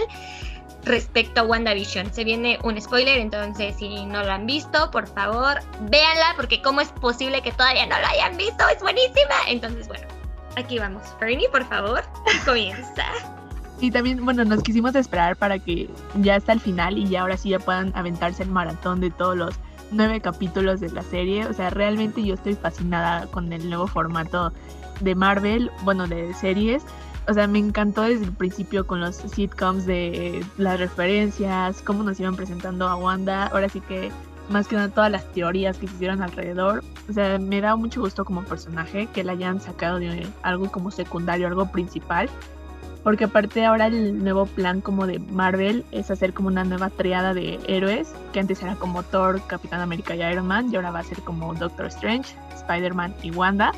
respecto 0.86 1.42
a 1.42 1.44
WandaVision. 1.44 2.14
Se 2.14 2.24
viene 2.24 2.60
un 2.64 2.80
spoiler, 2.80 3.18
entonces 3.18 3.76
si 3.78 4.06
no 4.06 4.24
lo 4.24 4.32
han 4.32 4.46
visto, 4.46 4.90
por 4.92 5.08
favor, 5.08 5.60
véanla 5.90 6.34
porque 6.38 6.62
cómo 6.62 6.80
es 6.80 6.90
posible 6.90 7.42
que 7.42 7.52
todavía 7.52 7.88
no 7.88 8.00
lo 8.00 8.08
hayan 8.08 8.38
visto, 8.38 8.68
es 8.70 8.82
buenísima. 8.82 9.36
Entonces, 9.48 9.88
bueno, 9.88 10.08
aquí 10.56 10.80
vamos. 10.80 11.04
Fernie, 11.20 11.50
por 11.50 11.68
favor, 11.68 12.04
comienza. 12.46 13.06
Y 13.82 13.92
también, 13.92 14.24
bueno, 14.24 14.46
nos 14.46 14.64
quisimos 14.64 14.96
esperar 14.96 15.36
para 15.36 15.60
que 15.60 15.90
ya 16.22 16.38
está 16.38 16.54
el 16.54 16.60
final 16.60 16.98
y 16.98 17.08
ya 17.10 17.22
ahora 17.22 17.38
sí 17.38 17.50
ya 17.50 17.60
puedan 17.60 17.92
aventarse 17.96 18.44
el 18.44 18.50
maratón 18.50 19.02
de 19.02 19.12
todos 19.12 19.36
los 19.36 19.56
nueve 19.92 20.22
capítulos 20.22 20.80
de 20.80 20.90
la 20.92 21.04
serie. 21.04 21.46
O 21.46 21.54
sea, 21.54 21.70
realmente 21.70 22.24
yo 22.24 22.36
estoy 22.36 22.56
fascinada 22.56 23.28
con 23.28 23.52
el 23.52 23.70
nuevo 23.70 23.88
formato 23.88 24.54
de 25.02 25.16
Marvel, 25.16 25.72
bueno, 25.84 26.08
de 26.08 26.34
series. 26.34 26.84
O 27.28 27.34
sea, 27.34 27.48
me 27.48 27.60
encantó 27.60 28.04
desde 28.04 28.26
el 28.26 28.34
principio 28.34 28.86
con 28.86 29.02
los 29.02 29.16
sitcoms 29.16 29.86
de 29.86 30.46
las 30.58 30.80
referencias, 30.80 31.82
cómo 31.82 32.04
nos 32.04 32.20
iban 32.20 32.36
presentando 32.36 32.88
a 32.88 32.96
Wanda. 32.96 33.48
Ahora 33.48 33.68
sí 33.68 33.82
que 33.82 34.12
más 34.50 34.68
que 34.68 34.76
nada 34.76 34.90
todas 34.90 35.12
las 35.12 35.32
teorías 35.34 35.78
que 35.78 35.88
se 35.88 35.96
hicieron 35.96 36.22
alrededor. 36.22 36.84
O 37.10 37.14
sea, 37.14 37.40
me 37.40 37.62
da 37.62 37.76
mucho 37.76 38.02
gusto 38.02 38.26
como 38.26 38.44
personaje 38.44 39.08
que 39.08 39.24
la 39.24 39.34
hayan 39.34 39.60
sacado 39.60 39.98
de 40.00 40.28
algo 40.44 40.72
como 40.72 40.92
secundario, 40.92 41.48
algo 41.48 41.72
principal. 41.72 42.30
Porque 43.06 43.26
aparte 43.26 43.64
ahora 43.64 43.86
el 43.86 44.24
nuevo 44.24 44.48
plan 44.48 44.82
como 44.82 45.06
de 45.06 45.20
Marvel 45.20 45.86
es 45.92 46.10
hacer 46.10 46.34
como 46.34 46.48
una 46.48 46.64
nueva 46.64 46.90
triada 46.90 47.36
de 47.36 47.60
héroes, 47.68 48.12
que 48.34 48.40
antes 48.40 48.64
era 48.64 48.74
como 48.78 49.04
Thor, 49.04 49.46
Capitán 49.46 49.80
América 49.80 50.16
y 50.16 50.24
Iron 50.24 50.48
Man, 50.48 50.70
y 50.72 50.76
ahora 50.76 50.90
va 50.90 51.02
a 51.02 51.04
ser 51.04 51.22
como 51.22 51.54
Doctor 51.54 51.86
Strange, 51.86 52.36
Spider-Man 52.56 53.14
y 53.22 53.30
Wanda. 53.30 53.74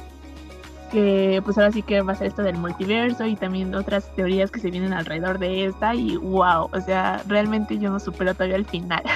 Que 0.93 1.41
pues 1.43 1.57
ahora 1.57 1.73
sí 1.73 1.83
que 1.83 1.99
va 1.99 2.13
a 2.13 2.15
ser 2.15 2.27
esto 2.27 2.41
del 2.41 2.55
multiverso 2.57 3.25
y 3.25 3.35
también 3.35 3.75
otras 3.75 4.09
teorías 4.15 4.49
que 4.49 4.61
se 4.61 4.71
vienen 4.71 4.93
alrededor 4.93 5.39
de 5.39 5.65
esta 5.65 5.93
y 5.93 6.15
wow, 6.15 6.69
o 6.71 6.79
sea, 6.79 7.21
realmente 7.27 7.77
yo 7.77 7.89
no 7.89 7.99
supero 7.99 8.33
todavía 8.33 8.55
el 8.55 8.65
final. 8.65 9.03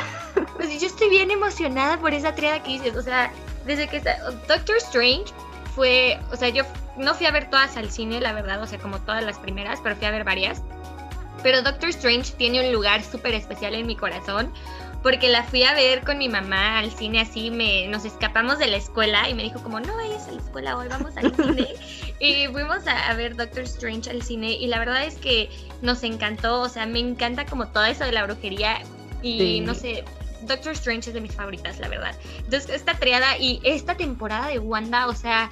Pues 0.57 0.79
yo 0.79 0.85
estoy 0.85 1.09
bien 1.09 1.31
emocionada 1.31 1.97
por 1.97 2.13
esa 2.13 2.35
triada 2.35 2.61
que 2.61 2.73
dices, 2.73 2.95
o 2.95 3.01
sea, 3.01 3.31
desde 3.65 3.87
que 3.87 3.97
está 3.97 4.15
Doctor 4.47 4.77
Strange 4.77 5.33
fue, 5.75 6.19
o 6.31 6.35
sea, 6.35 6.49
yo 6.49 6.63
no 6.97 7.13
fui 7.13 7.25
a 7.25 7.31
ver 7.31 7.49
todas 7.49 7.77
al 7.77 7.89
cine, 7.89 8.19
la 8.19 8.33
verdad, 8.33 8.61
o 8.61 8.67
sea, 8.67 8.79
como 8.79 8.99
todas 8.99 9.23
las 9.23 9.39
primeras, 9.39 9.79
pero 9.81 9.95
fui 9.95 10.05
a 10.05 10.11
ver 10.11 10.23
varias. 10.23 10.61
Pero 11.43 11.61
Doctor 11.61 11.89
Strange 11.89 12.33
tiene 12.37 12.65
un 12.65 12.73
lugar 12.73 13.03
súper 13.03 13.33
especial 13.33 13.73
en 13.73 13.87
mi 13.87 13.95
corazón, 13.95 14.51
porque 15.01 15.29
la 15.29 15.43
fui 15.43 15.63
a 15.63 15.73
ver 15.73 16.03
con 16.03 16.19
mi 16.19 16.29
mamá 16.29 16.79
al 16.79 16.91
cine, 16.91 17.21
así 17.21 17.49
me, 17.49 17.87
nos 17.87 18.05
escapamos 18.05 18.59
de 18.59 18.67
la 18.67 18.77
escuela 18.77 19.27
y 19.29 19.33
me 19.33 19.43
dijo 19.43 19.61
como, 19.63 19.79
no 19.79 19.95
vayas 19.95 20.27
a 20.27 20.31
la 20.31 20.41
escuela 20.41 20.77
hoy, 20.77 20.87
vamos 20.87 21.17
al 21.17 21.35
cine. 21.35 21.67
y 22.19 22.47
fuimos 22.47 22.85
a, 22.85 23.09
a, 23.09 23.15
ver 23.15 23.35
Doctor 23.35 23.63
Strange 23.63 24.09
al 24.11 24.21
cine 24.21 24.51
y 24.51 24.67
la 24.67 24.77
verdad 24.77 25.03
es 25.03 25.15
que 25.15 25.49
nos 25.81 26.03
encantó, 26.03 26.61
o 26.61 26.69
sea, 26.69 26.85
me 26.85 26.99
encanta 26.99 27.45
como 27.45 27.67
todo 27.69 27.85
eso 27.85 28.03
de 28.03 28.11
la 28.11 28.23
brujería 28.23 28.81
y 29.23 29.39
sí. 29.39 29.59
no 29.61 29.73
sé, 29.73 30.03
Doctor 30.41 30.73
Strange 30.73 31.09
es 31.09 31.13
de 31.13 31.21
mis 31.21 31.33
favoritas, 31.33 31.79
la 31.79 31.87
verdad. 31.87 32.15
Entonces, 32.37 32.69
esta 32.69 32.93
triada 32.95 33.37
y 33.37 33.59
esta 33.63 33.95
temporada 33.95 34.47
de 34.47 34.59
Wanda, 34.59 35.07
o 35.07 35.13
sea, 35.13 35.49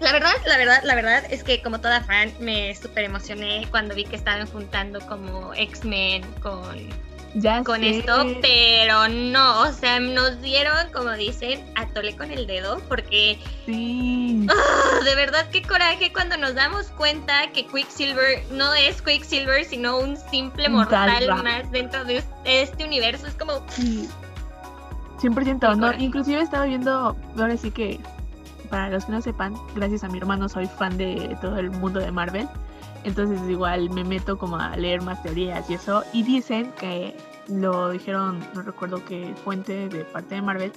la 0.00 0.12
verdad, 0.12 0.34
la 0.46 0.56
verdad, 0.58 0.80
la 0.84 0.94
verdad 0.94 1.24
es 1.28 1.42
que 1.42 1.60
como 1.60 1.80
toda 1.80 2.00
fan 2.02 2.32
me 2.40 2.74
súper 2.74 3.04
emocioné 3.04 3.66
cuando 3.70 3.94
vi 3.94 4.04
que 4.04 4.16
estaban 4.16 4.46
juntando 4.46 5.00
como 5.06 5.52
X-Men 5.54 6.22
con, 6.40 6.88
ya 7.34 7.62
con 7.64 7.80
sé. 7.80 7.98
esto, 7.98 8.26
pero 8.40 9.08
no, 9.08 9.60
o 9.62 9.72
sea, 9.72 10.00
nos 10.00 10.40
dieron, 10.40 10.90
como 10.92 11.12
dicen, 11.12 11.64
a 11.76 11.86
tole 11.88 12.16
con 12.16 12.30
el 12.30 12.46
dedo, 12.46 12.80
porque 12.88 13.38
Sí. 13.66 14.46
¡ah! 14.50 15.04
de 15.04 15.14
verdad 15.14 15.46
qué 15.50 15.62
coraje 15.62 16.12
cuando 16.12 16.36
nos 16.36 16.54
damos 16.54 16.86
cuenta 16.88 17.50
que 17.52 17.66
Quicksilver 17.66 18.44
no 18.52 18.72
es 18.74 19.02
Quicksilver, 19.02 19.64
sino 19.64 19.98
un 19.98 20.16
simple 20.16 20.68
mortal 20.68 21.28
más 21.42 21.70
dentro 21.70 22.04
de 22.04 22.22
este 22.44 22.84
universo. 22.84 23.26
Es 23.26 23.34
como, 23.34 23.62
Sí. 23.68 24.08
100%, 25.20 25.68
Qué 25.70 25.76
no, 25.76 25.92
inclusive 25.94 26.40
estaba 26.40 26.64
viendo, 26.66 27.16
ahora 27.36 27.56
sí 27.56 27.70
que, 27.72 27.98
para 28.70 28.88
los 28.90 29.04
que 29.04 29.12
no 29.12 29.20
sepan, 29.20 29.54
gracias 29.74 30.04
a 30.04 30.08
mi 30.08 30.18
hermano 30.18 30.48
soy 30.48 30.66
fan 30.66 30.96
de 30.96 31.36
todo 31.40 31.58
el 31.58 31.70
mundo 31.70 31.98
de 32.00 32.12
Marvel, 32.12 32.48
entonces 33.04 33.40
igual 33.48 33.90
me 33.90 34.04
meto 34.04 34.38
como 34.38 34.56
a 34.56 34.76
leer 34.76 35.02
más 35.02 35.22
teorías 35.22 35.68
y 35.70 35.74
eso, 35.74 36.04
y 36.12 36.22
dicen 36.22 36.72
que 36.78 37.16
lo 37.48 37.90
dijeron, 37.90 38.40
no 38.54 38.62
recuerdo 38.62 39.04
qué 39.04 39.34
fuente 39.44 39.88
de 39.88 40.04
parte 40.04 40.34
de 40.34 40.42
Marvel, 40.42 40.72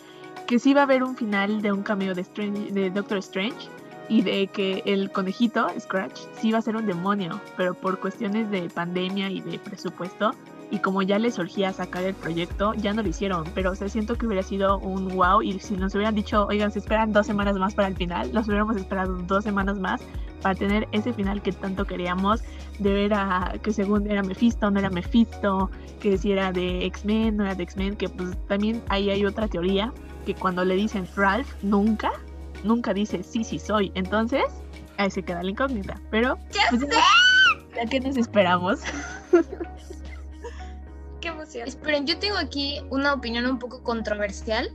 que 0.47 0.59
sí 0.59 0.73
va 0.73 0.81
a 0.81 0.83
haber 0.83 1.03
un 1.03 1.15
final 1.15 1.61
de 1.61 1.71
un 1.71 1.83
cameo 1.83 2.13
de, 2.13 2.21
Strange, 2.21 2.71
de 2.71 2.89
Doctor 2.89 3.17
Strange 3.19 3.69
y 4.09 4.21
de 4.21 4.47
que 4.47 4.83
el 4.85 5.11
conejito, 5.11 5.67
Scratch, 5.79 6.19
sí 6.33 6.51
va 6.51 6.57
a 6.57 6.61
ser 6.61 6.75
un 6.75 6.85
demonio, 6.85 7.39
pero 7.55 7.73
por 7.73 7.99
cuestiones 7.99 8.49
de 8.51 8.69
pandemia 8.69 9.29
y 9.29 9.41
de 9.41 9.59
presupuesto, 9.59 10.31
y 10.69 10.79
como 10.79 11.01
ya 11.01 11.19
les 11.19 11.35
surgía 11.35 11.73
sacar 11.73 12.03
el 12.05 12.15
proyecto, 12.15 12.73
ya 12.73 12.93
no 12.93 13.03
lo 13.03 13.09
hicieron, 13.09 13.43
pero 13.53 13.71
o 13.71 13.75
siento 13.75 14.15
que 14.15 14.25
hubiera 14.25 14.41
sido 14.41 14.79
un 14.79 15.09
wow 15.09 15.41
y 15.41 15.59
si 15.59 15.75
nos 15.75 15.93
hubieran 15.95 16.15
dicho, 16.15 16.45
oigan, 16.47 16.71
se 16.71 16.79
esperan 16.79 17.11
dos 17.11 17.27
semanas 17.27 17.55
más 17.57 17.73
para 17.75 17.89
el 17.89 17.95
final, 17.95 18.33
nos 18.33 18.47
hubiéramos 18.47 18.77
esperado 18.77 19.15
dos 19.27 19.43
semanas 19.43 19.77
más 19.77 20.01
para 20.41 20.55
tener 20.55 20.87
ese 20.91 21.13
final 21.13 21.41
que 21.41 21.51
tanto 21.51 21.85
queríamos, 21.85 22.41
de 22.79 22.93
ver 22.93 23.13
a 23.13 23.53
que 23.61 23.73
según 23.73 24.09
era 24.09 24.23
Mephisto, 24.23 24.69
no 24.71 24.79
era 24.79 24.89
Mephisto, 24.89 25.69
que 25.99 26.17
si 26.17 26.31
era 26.31 26.51
de 26.51 26.85
X-Men, 26.85 27.37
no 27.37 27.45
era 27.45 27.55
de 27.55 27.63
X-Men, 27.63 27.95
que 27.95 28.09
pues 28.09 28.35
también 28.47 28.81
ahí 28.89 29.09
hay 29.09 29.25
otra 29.25 29.47
teoría, 29.47 29.93
que 30.25 30.35
cuando 30.35 30.65
le 30.65 30.75
dicen 30.75 31.07
Ralph, 31.15 31.47
nunca, 31.61 32.11
nunca 32.63 32.93
dice 32.93 33.23
sí, 33.23 33.43
sí 33.43 33.59
soy, 33.59 33.91
entonces 33.95 34.43
ahí 34.97 35.11
se 35.11 35.23
queda 35.23 35.43
la 35.43 35.51
incógnita, 35.51 35.99
pero 36.09 36.37
¡Ya 36.51 36.61
pues, 36.69 36.81
ya 37.75 37.85
que 37.85 37.99
nos 37.99 38.17
esperamos. 38.17 38.81
qué 41.21 41.29
emoción. 41.29 41.67
Esperen, 41.67 42.05
yo 42.05 42.17
tengo 42.19 42.37
aquí 42.37 42.81
una 42.89 43.13
opinión 43.13 43.45
un 43.45 43.59
poco 43.59 43.83
controversial 43.83 44.69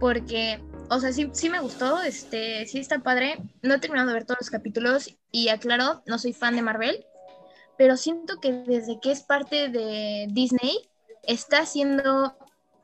porque, 0.00 0.60
o 0.88 1.00
sea, 1.00 1.12
sí, 1.12 1.28
sí 1.32 1.50
me 1.50 1.60
gustó, 1.60 2.02
este, 2.02 2.66
sí 2.66 2.78
está 2.78 3.00
padre. 3.00 3.38
No 3.62 3.74
he 3.74 3.78
terminado 3.78 4.08
de 4.08 4.14
ver 4.14 4.24
todos 4.24 4.40
los 4.40 4.50
capítulos 4.50 5.16
y 5.30 5.48
aclaro, 5.48 6.02
no 6.06 6.18
soy 6.18 6.32
fan 6.32 6.56
de 6.56 6.62
Marvel, 6.62 7.04
pero 7.76 7.96
siento 7.96 8.40
que 8.40 8.52
desde 8.52 9.00
que 9.00 9.12
es 9.12 9.22
parte 9.22 9.68
de 9.68 10.26
Disney 10.30 10.88
está 11.22 11.66
siendo 11.66 12.36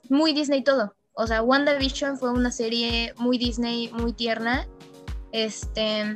muy 0.09 0.33
Disney 0.33 0.63
todo. 0.63 0.95
O 1.15 1.27
sea, 1.27 1.43
WandaVision 1.43 2.19
fue 2.19 2.31
una 2.31 2.51
serie 2.51 3.15
muy 3.17 3.39
Disney, 3.39 3.91
muy 3.93 4.13
tierna. 4.13 4.67
Este, 5.33 6.15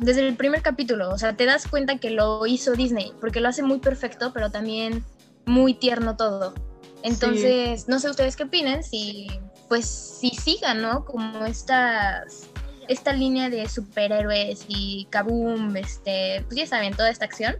desde 0.00 0.26
el 0.26 0.36
primer 0.36 0.62
capítulo, 0.62 1.10
o 1.10 1.18
sea, 1.18 1.36
te 1.36 1.44
das 1.44 1.66
cuenta 1.66 1.98
que 1.98 2.10
lo 2.10 2.46
hizo 2.46 2.72
Disney, 2.72 3.12
porque 3.20 3.40
lo 3.40 3.48
hace 3.48 3.62
muy 3.62 3.78
perfecto, 3.78 4.32
pero 4.32 4.50
también 4.50 5.04
muy 5.46 5.74
tierno 5.74 6.16
todo. 6.16 6.54
Entonces, 7.02 7.88
no 7.88 7.98
sé 7.98 8.10
ustedes 8.10 8.36
qué 8.36 8.44
opinan, 8.44 8.84
si 8.84 9.28
pues 9.72 9.86
si 10.20 10.28
sigan, 10.28 10.82
¿no? 10.82 11.06
Como 11.06 11.46
estas 11.46 12.46
esta 12.88 13.14
línea 13.14 13.48
de 13.48 13.66
superhéroes 13.66 14.66
y 14.68 15.06
kaboom, 15.08 15.74
este, 15.78 16.44
pues 16.46 16.56
ya 16.56 16.66
saben, 16.66 16.94
toda 16.94 17.08
esta 17.08 17.24
acción, 17.24 17.56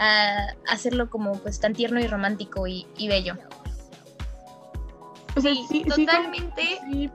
a 0.00 0.48
hacerlo 0.68 1.08
como 1.08 1.38
pues 1.38 1.60
tan 1.60 1.72
tierno 1.72 2.00
y 2.00 2.08
romántico 2.08 2.66
y, 2.66 2.88
y 2.96 3.06
bello. 3.06 3.36
O 5.36 5.40
sea, 5.40 5.54
Sí, 5.54 5.64
sí, 5.70 5.84
sí, 5.94 6.04
totalmente. 6.06 6.80
sí, 6.90 7.08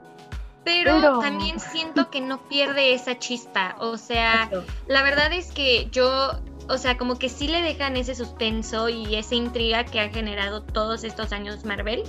pero, 0.63 0.95
Pero- 1.01 1.19
también 1.19 1.59
siento 1.59 2.09
que 2.09 2.21
no 2.21 2.41
pierde 2.47 2.93
esa 2.93 3.19
chispa. 3.19 3.75
O 3.79 3.97
sea, 3.97 4.49
la 4.87 5.03
verdad 5.03 5.33
es 5.33 5.51
que 5.51 5.89
yo, 5.91 6.39
o 6.69 6.77
sea, 6.77 6.97
como 6.97 7.19
que 7.19 7.27
sí 7.27 7.49
le 7.49 7.61
dejan 7.61 7.97
ese 7.97 8.15
suspenso 8.15 8.87
y 8.87 9.17
esa 9.17 9.35
intriga 9.35 9.83
que 9.83 9.99
ha 9.99 10.07
generado 10.07 10.63
todos 10.63 11.03
estos 11.03 11.33
años 11.33 11.65
Marvel. 11.65 12.03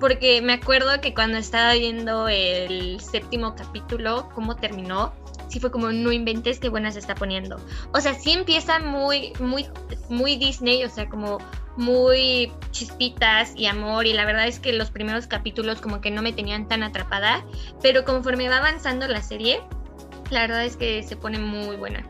Porque 0.00 0.40
me 0.40 0.54
acuerdo 0.54 1.00
que 1.00 1.14
cuando 1.14 1.38
estaba 1.38 1.74
viendo 1.74 2.26
el 2.26 2.98
séptimo 3.00 3.54
capítulo, 3.54 4.30
cómo 4.34 4.56
terminó, 4.56 5.12
sí 5.48 5.60
fue 5.60 5.70
como, 5.70 5.92
no 5.92 6.10
inventes 6.10 6.58
qué 6.58 6.68
buena 6.68 6.90
se 6.90 7.00
está 7.00 7.14
poniendo. 7.14 7.56
O 7.92 8.00
sea, 8.00 8.14
sí 8.14 8.32
empieza 8.32 8.78
muy, 8.78 9.32
muy, 9.40 9.66
muy 10.08 10.36
Disney, 10.36 10.84
o 10.84 10.88
sea, 10.88 11.08
como 11.08 11.38
muy 11.76 12.52
chispitas 12.70 13.52
y 13.56 13.66
amor. 13.66 14.06
Y 14.06 14.14
la 14.14 14.24
verdad 14.24 14.46
es 14.46 14.58
que 14.58 14.72
los 14.72 14.90
primeros 14.90 15.26
capítulos 15.26 15.80
como 15.80 16.00
que 16.00 16.10
no 16.10 16.22
me 16.22 16.32
tenían 16.32 16.66
tan 16.66 16.82
atrapada. 16.82 17.44
Pero 17.82 18.04
conforme 18.04 18.48
va 18.48 18.58
avanzando 18.58 19.06
la 19.06 19.22
serie, 19.22 19.60
la 20.30 20.42
verdad 20.42 20.64
es 20.64 20.76
que 20.76 21.02
se 21.02 21.16
pone 21.16 21.38
muy 21.38 21.76
buena. 21.76 22.06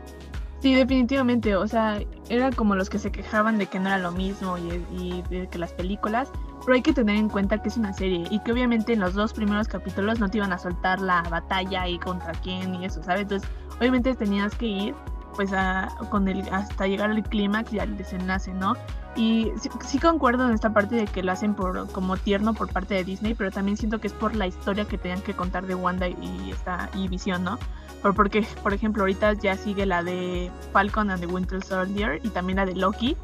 Sí, 0.60 0.74
definitivamente. 0.74 1.56
O 1.56 1.66
sea, 1.66 2.00
era 2.28 2.50
como 2.50 2.74
los 2.74 2.90
que 2.90 2.98
se 2.98 3.10
quejaban 3.10 3.58
de 3.58 3.66
que 3.66 3.80
no 3.80 3.88
era 3.88 3.98
lo 3.98 4.12
mismo 4.12 4.56
y, 4.58 5.22
de 5.30 5.48
que 5.48 5.58
las 5.58 5.72
películas. 5.72 6.30
Pero 6.60 6.74
hay 6.74 6.82
que 6.82 6.92
tener 6.92 7.16
en 7.16 7.30
cuenta 7.30 7.62
que 7.62 7.70
es 7.70 7.78
una 7.78 7.94
serie 7.94 8.26
y 8.30 8.38
que 8.40 8.52
obviamente 8.52 8.92
en 8.92 9.00
los 9.00 9.14
dos 9.14 9.32
primeros 9.32 9.66
capítulos 9.66 10.20
no 10.20 10.28
te 10.28 10.36
iban 10.36 10.52
a 10.52 10.58
soltar 10.58 11.00
la 11.00 11.22
batalla 11.22 11.88
y 11.88 11.98
contra 11.98 12.32
quién 12.32 12.74
y 12.74 12.84
eso, 12.84 13.02
¿sabes? 13.02 13.22
Entonces, 13.22 13.48
obviamente 13.78 14.14
tenías 14.14 14.54
que 14.54 14.66
ir 14.66 14.94
pues 15.34 15.54
a, 15.54 15.88
con 16.10 16.28
el, 16.28 16.46
hasta 16.52 16.86
llegar 16.86 17.10
al 17.10 17.22
clímax 17.22 17.72
y 17.72 17.78
al 17.78 17.96
desenlace, 17.96 18.52
¿no? 18.52 18.74
Y 19.16 19.52
sí, 19.60 19.68
sí 19.84 19.98
concuerdo 19.98 20.46
en 20.46 20.54
esta 20.54 20.72
parte 20.72 20.94
de 20.94 21.06
que 21.06 21.22
lo 21.22 21.32
hacen 21.32 21.54
por 21.54 21.90
como 21.90 22.16
tierno 22.16 22.54
por 22.54 22.72
parte 22.72 22.94
de 22.94 23.04
Disney, 23.04 23.34
pero 23.34 23.50
también 23.50 23.76
siento 23.76 24.00
que 24.00 24.06
es 24.06 24.12
por 24.12 24.36
la 24.36 24.46
historia 24.46 24.84
que 24.84 24.98
tenían 24.98 25.20
que 25.20 25.34
contar 25.34 25.66
de 25.66 25.74
Wanda 25.74 26.08
y 26.08 26.50
esta 26.50 26.88
y 26.94 27.08
Visión, 27.08 27.42
¿no? 27.42 27.58
Por, 28.02 28.14
porque, 28.14 28.46
por 28.62 28.72
ejemplo, 28.72 29.02
ahorita 29.02 29.34
ya 29.34 29.56
sigue 29.56 29.84
la 29.84 30.02
de 30.02 30.50
Falcon 30.72 31.10
and 31.10 31.20
the 31.20 31.26
Winter 31.26 31.62
Soldier 31.62 32.20
y 32.22 32.28
también 32.30 32.56
la 32.56 32.66
de 32.66 32.76
Loki. 32.76 33.16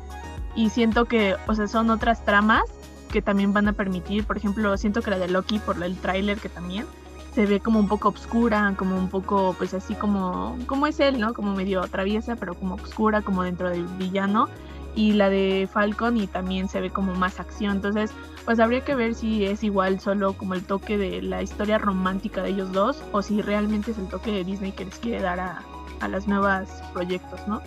Y 0.54 0.70
siento 0.70 1.04
que, 1.04 1.36
o 1.46 1.54
sea, 1.54 1.68
son 1.68 1.90
otras 1.90 2.24
tramas 2.24 2.64
que 3.12 3.22
también 3.22 3.52
van 3.52 3.68
a 3.68 3.72
permitir, 3.72 4.26
por 4.26 4.36
ejemplo, 4.36 4.76
siento 4.76 5.02
que 5.02 5.10
la 5.10 5.18
de 5.18 5.28
Loki, 5.28 5.58
por 5.58 5.82
el 5.82 5.96
tráiler 5.96 6.38
que 6.38 6.48
también, 6.48 6.86
se 7.34 7.46
ve 7.46 7.60
como 7.60 7.78
un 7.78 7.86
poco 7.86 8.08
oscura, 8.08 8.74
como 8.76 8.96
un 8.96 9.08
poco, 9.08 9.54
pues 9.58 9.74
así 9.74 9.94
como, 9.94 10.56
como 10.66 10.86
es 10.86 10.98
él, 11.00 11.20
¿no? 11.20 11.34
Como 11.34 11.54
medio 11.54 11.82
traviesa, 11.82 12.34
pero 12.36 12.54
como 12.54 12.76
oscura, 12.76 13.22
como 13.22 13.42
dentro 13.42 13.68
del 13.68 13.84
villano. 13.98 14.48
Y 14.96 15.12
la 15.12 15.30
de 15.30 15.68
Falcon 15.72 16.16
y 16.16 16.26
también 16.26 16.68
se 16.68 16.80
ve 16.80 16.90
como 16.90 17.14
más 17.14 17.38
acción. 17.38 17.76
Entonces, 17.76 18.10
pues 18.44 18.58
habría 18.58 18.80
que 18.80 18.96
ver 18.96 19.14
si 19.14 19.44
es 19.44 19.62
igual 19.62 20.00
solo 20.00 20.32
como 20.32 20.54
el 20.54 20.64
toque 20.64 20.98
de 20.98 21.22
la 21.22 21.42
historia 21.42 21.78
romántica 21.78 22.42
de 22.42 22.50
ellos 22.50 22.72
dos 22.72 23.02
o 23.12 23.22
si 23.22 23.40
realmente 23.42 23.92
es 23.92 23.98
el 23.98 24.08
toque 24.08 24.32
de 24.32 24.42
Disney 24.42 24.72
que 24.72 24.86
les 24.86 24.98
quiere 24.98 25.20
dar 25.20 25.38
a, 25.38 25.62
a 26.00 26.08
las 26.08 26.26
nuevas 26.26 26.68
proyectos, 26.92 27.46
¿no? 27.46 27.62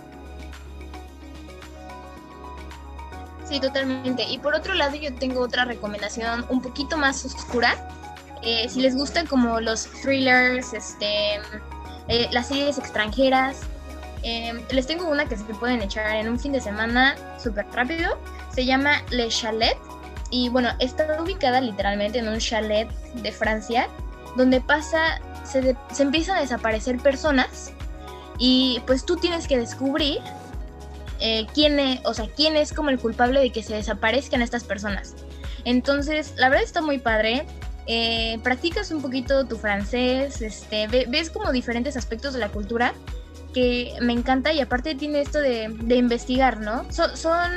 Sí, 3.50 3.58
totalmente. 3.58 4.22
Y 4.28 4.38
por 4.38 4.54
otro 4.54 4.74
lado, 4.74 4.94
yo 4.94 5.12
tengo 5.12 5.40
otra 5.40 5.64
recomendación 5.64 6.44
un 6.48 6.62
poquito 6.62 6.96
más 6.96 7.24
oscura. 7.24 7.74
Eh, 8.42 8.68
si 8.68 8.80
les 8.80 8.94
gustan 8.94 9.26
como 9.26 9.60
los 9.60 9.86
thrillers, 9.86 10.72
este, 10.72 11.34
eh, 12.06 12.28
las 12.30 12.46
series 12.46 12.78
extranjeras, 12.78 13.62
eh, 14.22 14.64
les 14.70 14.86
tengo 14.86 15.08
una 15.08 15.26
que 15.26 15.36
se 15.36 15.44
pueden 15.44 15.82
echar 15.82 16.16
en 16.16 16.28
un 16.28 16.38
fin 16.38 16.52
de 16.52 16.60
semana 16.60 17.16
súper 17.42 17.66
rápido. 17.72 18.18
Se 18.54 18.64
llama 18.64 19.02
Le 19.10 19.28
Chalet. 19.28 19.76
Y 20.30 20.48
bueno, 20.48 20.70
está 20.78 21.20
ubicada 21.20 21.60
literalmente 21.60 22.20
en 22.20 22.28
un 22.28 22.38
chalet 22.38 22.88
de 23.14 23.32
Francia, 23.32 23.88
donde 24.36 24.60
pasa, 24.60 25.20
se, 25.44 25.60
de- 25.60 25.76
empiezan 25.98 26.36
a 26.36 26.40
desaparecer 26.40 26.98
personas. 26.98 27.72
Y 28.38 28.80
pues 28.86 29.04
tú 29.04 29.16
tienes 29.16 29.48
que 29.48 29.58
descubrir 29.58 30.18
eh, 31.18 31.46
quién 31.52 31.78
es, 31.80 32.00
o 32.04 32.14
sea, 32.14 32.26
quién 32.34 32.56
es 32.56 32.72
como 32.72 32.90
el 32.90 32.98
culpable 32.98 33.40
de 33.40 33.50
que 33.50 33.62
se 33.62 33.74
desaparezcan 33.74 34.40
estas 34.40 34.64
personas. 34.64 35.14
Entonces, 35.64 36.34
la 36.36 36.48
verdad 36.48 36.64
está 36.64 36.80
muy 36.80 36.98
padre. 36.98 37.44
Eh, 37.86 38.38
practicas 38.44 38.92
un 38.92 39.02
poquito 39.02 39.46
tu 39.46 39.58
francés, 39.58 40.40
este, 40.42 40.86
ve- 40.86 41.06
ves 41.08 41.28
como 41.28 41.50
diferentes 41.50 41.96
aspectos 41.96 42.32
de 42.34 42.38
la 42.38 42.48
cultura 42.50 42.94
que 43.52 43.94
me 44.00 44.12
encanta 44.12 44.52
y 44.52 44.60
aparte 44.60 44.94
tiene 44.94 45.20
esto 45.20 45.40
de, 45.40 45.68
de 45.68 45.96
investigar, 45.96 46.60
¿no? 46.60 46.90
So- 46.90 47.16
son, 47.16 47.50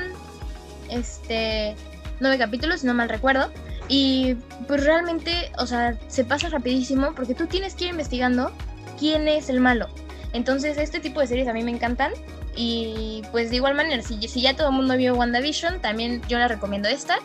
este, 0.90 1.76
nueve 2.20 2.38
capítulos, 2.38 2.82
si 2.82 2.88
no 2.88 2.94
mal 2.94 3.10
recuerdo. 3.10 3.50
Y 3.88 4.36
pues 4.68 4.84
realmente, 4.84 5.52
o 5.58 5.66
sea, 5.66 5.98
se 6.08 6.24
pasa 6.24 6.50
rapidísimo 6.50 7.14
porque 7.16 7.36
tú 7.36 7.48
tienes 7.48 7.76
que 7.76 7.86
ir 7.86 7.92
investigando 7.92 8.52
quién 8.98 9.28
es 9.28 9.50
el 9.50 9.60
malo. 9.60 9.90
Entonces, 10.32 10.78
este 10.78 11.00
tipo 11.00 11.20
de 11.20 11.28
series 11.28 11.48
a 11.48 11.54
mí 11.54 11.64
me 11.64 11.72
encantan. 11.72 12.12
Y 12.56 13.24
pues 13.32 13.50
de 13.50 13.58
igual 13.58 13.76
manera, 13.76 14.02
si, 14.04 14.28
si 14.28 14.42
ya 14.42 14.56
todo 14.56 14.70
el 14.70 14.76
mundo 14.76 14.96
vio 14.96 15.16
WandaVision, 15.16 15.82
también 15.82 16.22
yo 16.28 16.38
les 16.38 16.48
recomiendo 16.50 16.88
esta, 16.88 17.16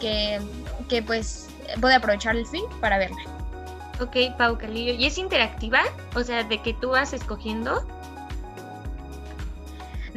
que, 0.00 0.40
que 0.88 1.02
pues 1.02 1.48
puede 1.80 1.94
aprovechar 1.94 2.36
el 2.36 2.46
fin 2.46 2.62
para 2.80 2.96
verla. 2.98 3.18
Ok, 4.00 4.16
Pau 4.38 4.56
Calillo. 4.56 4.92
¿Y 4.94 5.06
es 5.06 5.18
interactiva? 5.18 5.80
O 6.14 6.22
sea, 6.22 6.44
de 6.44 6.62
que 6.62 6.72
tú 6.74 6.90
vas 6.90 7.12
escogiendo. 7.12 7.86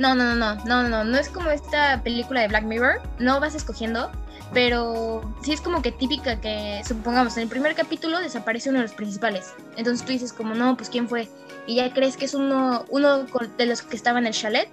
No, 0.01 0.15
no, 0.15 0.33
no, 0.35 0.55
no, 0.55 0.65
no, 0.65 0.89
no, 0.89 1.03
no 1.03 1.17
es 1.19 1.29
como 1.29 1.51
esta 1.51 2.01
película 2.01 2.41
de 2.41 2.47
Black 2.47 2.63
Mirror, 2.63 2.99
no 3.19 3.39
vas 3.39 3.53
escogiendo, 3.53 4.09
pero 4.51 5.21
sí 5.43 5.53
es 5.53 5.61
como 5.61 5.83
que 5.83 5.91
típica 5.91 6.41
que, 6.41 6.81
supongamos, 6.87 7.37
en 7.37 7.43
el 7.43 7.49
primer 7.49 7.75
capítulo 7.75 8.19
desaparece 8.19 8.69
uno 8.69 8.79
de 8.79 8.85
los 8.85 8.93
principales. 8.93 9.53
Entonces 9.77 10.03
tú 10.03 10.11
dices 10.11 10.33
como, 10.33 10.55
no, 10.55 10.75
pues 10.75 10.89
¿quién 10.89 11.07
fue? 11.07 11.29
Y 11.67 11.75
ya 11.75 11.93
crees 11.93 12.17
que 12.17 12.25
es 12.25 12.33
uno, 12.33 12.83
uno 12.89 13.25
de 13.57 13.65
los 13.67 13.83
que 13.83 13.95
estaba 13.95 14.17
en 14.17 14.25
el 14.25 14.33
chalet 14.33 14.67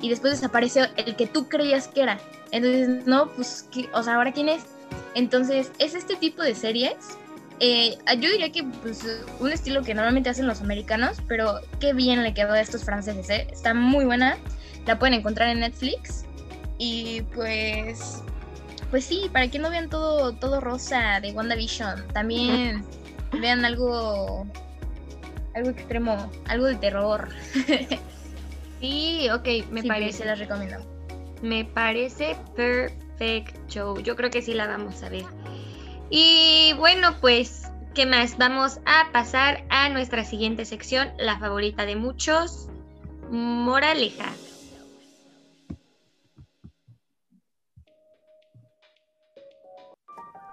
y 0.00 0.08
después 0.08 0.34
desaparece 0.34 0.88
el 0.96 1.16
que 1.16 1.26
tú 1.26 1.48
creías 1.48 1.88
que 1.88 2.02
era. 2.02 2.20
Entonces, 2.52 3.06
no, 3.06 3.26
pues, 3.32 3.66
¿qué- 3.72 3.90
o 3.92 4.04
sea, 4.04 4.14
¿ahora 4.14 4.32
quién 4.32 4.48
es? 4.48 4.62
Entonces, 5.16 5.72
es 5.80 5.94
este 5.96 6.14
tipo 6.14 6.42
de 6.44 6.54
series. 6.54 6.94
eh, 7.62 7.98
yo 8.20 8.30
diría 8.30 8.50
que 8.52 8.62
pues, 8.62 9.04
un 9.38 9.52
estilo 9.52 9.82
que 9.82 9.92
normalmente 9.94 10.30
hacen 10.30 10.46
los 10.46 10.62
americanos, 10.62 11.18
pero 11.28 11.56
qué 11.78 11.92
bien 11.92 12.22
le 12.22 12.32
quedó 12.32 12.52
a 12.52 12.60
estos 12.60 12.84
franceses, 12.84 13.28
¿eh? 13.28 13.48
Está 13.52 13.74
muy 13.74 14.06
buena. 14.06 14.38
La 14.86 14.98
pueden 14.98 15.14
encontrar 15.14 15.48
en 15.48 15.60
Netflix. 15.60 16.24
Y 16.78 17.22
pues, 17.34 18.22
pues 18.90 19.04
sí, 19.04 19.28
para 19.32 19.48
que 19.48 19.58
no 19.58 19.70
vean 19.70 19.88
todo, 19.88 20.32
todo 20.32 20.60
rosa 20.60 21.20
de 21.20 21.32
WandaVision, 21.32 22.08
también 22.08 22.84
vean 23.40 23.64
algo, 23.64 24.46
algo 25.54 25.70
extremo, 25.70 26.30
algo 26.46 26.66
de 26.66 26.76
terror. 26.76 27.28
Sí, 28.80 29.28
ok, 29.30 29.70
me 29.70 29.82
Sí, 29.82 29.88
parece. 29.88 30.18
Se 30.18 30.24
las 30.24 30.38
recomiendo. 30.38 30.78
Me 31.42 31.64
parece 31.66 32.36
perfecto. 32.56 34.00
Yo 34.00 34.16
creo 34.16 34.30
que 34.30 34.40
sí 34.40 34.54
la 34.54 34.66
vamos 34.66 35.02
a 35.02 35.10
ver. 35.10 35.24
Y 36.08 36.72
bueno, 36.78 37.14
pues, 37.20 37.70
¿qué 37.94 38.06
más? 38.06 38.38
Vamos 38.38 38.80
a 38.86 39.12
pasar 39.12 39.64
a 39.68 39.90
nuestra 39.90 40.24
siguiente 40.24 40.64
sección, 40.64 41.10
la 41.18 41.38
favorita 41.38 41.84
de 41.84 41.96
muchos, 41.96 42.68
Moraleja. 43.30 44.32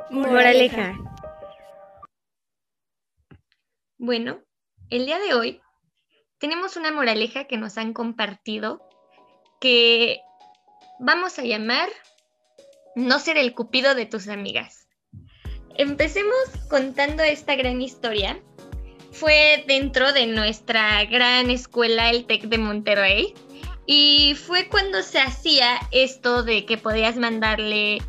Moraleja. 0.10 0.98
Bueno, 3.98 4.40
el 4.90 5.06
día 5.06 5.20
de 5.20 5.34
hoy 5.34 5.62
tenemos 6.40 6.78
una 6.78 6.92
moraleja 6.92 7.46
que 7.46 7.58
nos 7.58 7.78
han 7.78 7.94
compartido 7.94 8.88
que 9.60 10.22
vamos 11.00 11.40
a 11.40 11.44
llamar 11.44 11.90
No 12.96 13.20
ser 13.20 13.38
el 13.38 13.54
cupido 13.54 13.96
de 13.96 14.06
tus 14.06 14.28
amigas. 14.28 14.88
Empecemos 15.76 16.38
contando 16.70 17.24
esta 17.24 17.56
gran 17.56 17.82
historia. 17.82 18.40
Fue 19.12 19.64
dentro 19.68 20.14
de 20.14 20.28
nuestra 20.28 21.04
gran 21.06 21.50
escuela, 21.50 22.10
el 22.10 22.26
TEC 22.26 22.44
de 22.44 22.58
Monterrey, 22.58 23.34
y 23.86 24.36
fue 24.36 24.68
cuando 24.68 25.02
se 25.02 25.20
hacía 25.20 25.80
esto 25.92 26.44
de 26.44 26.66
que 26.66 26.78
podías 26.78 27.18
mandarle 27.18 28.00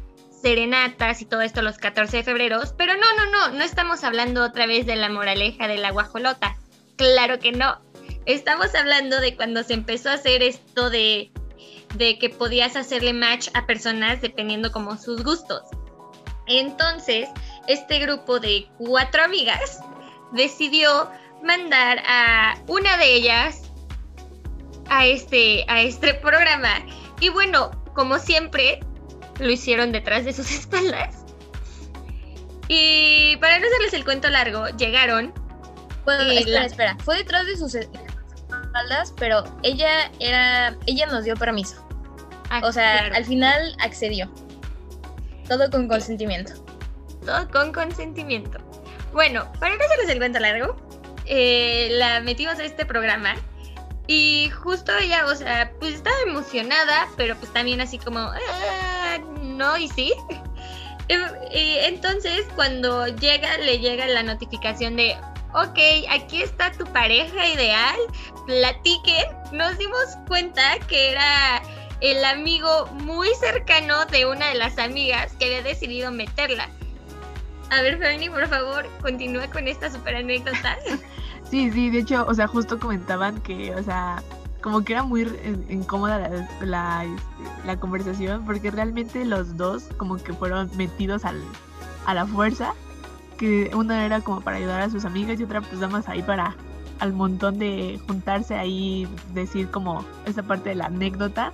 serenatas 0.40 1.20
y 1.20 1.24
todo 1.24 1.40
esto 1.40 1.62
los 1.62 1.78
14 1.78 2.18
de 2.18 2.22
febrero, 2.22 2.60
pero 2.76 2.94
no, 2.94 3.14
no, 3.16 3.30
no, 3.30 3.56
no 3.56 3.64
estamos 3.64 4.04
hablando 4.04 4.44
otra 4.44 4.66
vez 4.66 4.86
de 4.86 4.96
la 4.96 5.08
moraleja 5.08 5.68
de 5.68 5.78
la 5.78 5.90
guajolota. 5.90 6.56
Claro 6.96 7.38
que 7.38 7.52
no. 7.52 7.80
Estamos 8.26 8.74
hablando 8.74 9.20
de 9.20 9.36
cuando 9.36 9.62
se 9.62 9.74
empezó 9.74 10.10
a 10.10 10.14
hacer 10.14 10.42
esto 10.42 10.90
de, 10.90 11.30
de 11.94 12.18
que 12.18 12.30
podías 12.30 12.76
hacerle 12.76 13.12
match 13.12 13.48
a 13.54 13.66
personas 13.66 14.20
dependiendo 14.20 14.70
como 14.72 14.96
sus 14.96 15.22
gustos. 15.24 15.62
Entonces, 16.46 17.28
este 17.66 17.98
grupo 17.98 18.40
de 18.40 18.66
cuatro 18.78 19.22
amigas 19.22 19.80
decidió 20.32 21.10
mandar 21.42 22.02
a 22.06 22.58
una 22.66 22.96
de 22.96 23.14
ellas 23.14 23.62
a 24.88 25.06
este, 25.06 25.64
a 25.68 25.82
este 25.82 26.14
programa. 26.14 26.80
Y 27.20 27.28
bueno, 27.28 27.70
como 27.94 28.18
siempre, 28.18 28.80
lo 29.38 29.50
hicieron 29.50 29.92
detrás 29.92 30.24
de 30.24 30.32
sus 30.32 30.50
espaldas. 30.58 31.24
Y 32.68 33.36
para 33.38 33.58
no 33.58 33.66
hacerles 33.66 33.94
el 33.94 34.04
cuento 34.04 34.28
largo, 34.28 34.68
llegaron 34.76 35.32
Bueno, 36.04 36.32
Y 36.32 36.38
espera, 36.38 36.60
la- 36.60 36.66
espera. 36.66 36.96
Fue 37.04 37.16
detrás 37.16 37.46
de 37.46 37.56
sus 37.56 37.74
espaldas, 37.74 39.14
pero 39.16 39.44
ella 39.62 40.10
era, 40.20 40.76
ella 40.86 41.06
nos 41.06 41.24
dio 41.24 41.34
permiso. 41.36 41.84
Ah, 42.50 42.60
O 42.64 42.72
sea, 42.72 42.98
claro, 43.00 43.14
al 43.16 43.24
final 43.24 43.76
accedió. 43.80 44.30
Todo 45.48 45.70
con 45.70 45.88
consentimiento. 45.88 46.52
todo 47.24 47.48
con 47.50 47.72
consentimiento. 47.72 48.58
Bueno, 49.12 49.50
para 49.58 49.74
no 49.76 49.82
hacerles 49.84 50.08
el 50.10 50.18
cuento 50.18 50.38
largo, 50.38 50.76
eh, 51.26 51.88
la 51.92 52.20
metimos 52.20 52.58
a 52.58 52.64
este 52.64 52.84
programa 52.86 53.34
y 54.06 54.50
justo 54.50 54.92
ella, 54.96 55.26
o 55.26 55.34
sea, 55.34 55.72
pues 55.80 55.94
estaba 55.94 56.16
emocionada, 56.26 57.06
pero 57.16 57.34
pues 57.36 57.52
también 57.52 57.80
así 57.82 57.98
como, 57.98 58.18
"Ah, 58.20 58.38
no, 59.58 59.76
y 59.76 59.88
sí. 59.88 60.12
Em, 61.08 61.22
entonces 61.52 62.46
cuando 62.54 63.06
llega, 63.06 63.56
le 63.58 63.78
llega 63.78 64.06
la 64.06 64.22
notificación 64.22 64.96
de, 64.96 65.16
ok, 65.54 65.78
aquí 66.10 66.42
está 66.42 66.70
tu 66.72 66.84
pareja 66.92 67.48
ideal, 67.48 67.96
platiquen. 68.46 69.24
Nos 69.52 69.78
dimos 69.78 70.04
cuenta 70.26 70.78
que 70.88 71.12
era 71.12 71.62
el 72.00 72.24
amigo 72.24 72.86
muy 72.92 73.28
cercano 73.40 74.04
de 74.06 74.26
una 74.26 74.48
de 74.48 74.56
las 74.56 74.78
amigas 74.78 75.32
que 75.38 75.46
había 75.46 75.62
decidido 75.62 76.12
meterla. 76.12 76.68
A 77.70 77.82
ver, 77.82 77.98
Fernie, 77.98 78.30
por 78.30 78.46
favor, 78.48 78.86
continúa 79.02 79.46
con 79.48 79.66
esta 79.66 79.90
super 79.90 80.14
anécdota. 80.14 80.76
Sí, 81.50 81.70
sí, 81.70 81.88
de 81.88 82.00
hecho, 82.00 82.26
o 82.28 82.34
sea, 82.34 82.46
justo 82.46 82.78
comentaban 82.78 83.40
que, 83.40 83.74
o 83.74 83.82
sea, 83.82 84.22
como 84.60 84.82
que 84.82 84.92
era 84.92 85.02
muy 85.02 85.22
in- 85.22 85.66
incómoda 85.68 86.18
la, 86.60 87.04
este, 87.04 87.66
la 87.66 87.76
conversación 87.78 88.44
porque 88.44 88.70
realmente 88.70 89.24
los 89.24 89.56
dos 89.56 89.84
como 89.96 90.16
que 90.16 90.32
fueron 90.32 90.70
metidos 90.76 91.24
al, 91.24 91.40
a 92.06 92.14
la 92.14 92.26
fuerza, 92.26 92.74
que 93.38 93.70
una 93.74 94.04
era 94.04 94.20
como 94.20 94.40
para 94.40 94.56
ayudar 94.56 94.80
a 94.80 94.90
sus 94.90 95.04
amigas 95.04 95.38
y 95.40 95.44
otra 95.44 95.60
pues 95.60 95.74
nada 95.74 95.88
más 95.88 96.08
ahí 96.08 96.22
para 96.22 96.56
al 97.00 97.12
montón 97.12 97.58
de 97.60 98.00
juntarse 98.06 98.56
ahí, 98.56 99.06
decir 99.32 99.70
como 99.70 100.04
esa 100.26 100.42
parte 100.42 100.70
de 100.70 100.74
la 100.74 100.86
anécdota. 100.86 101.52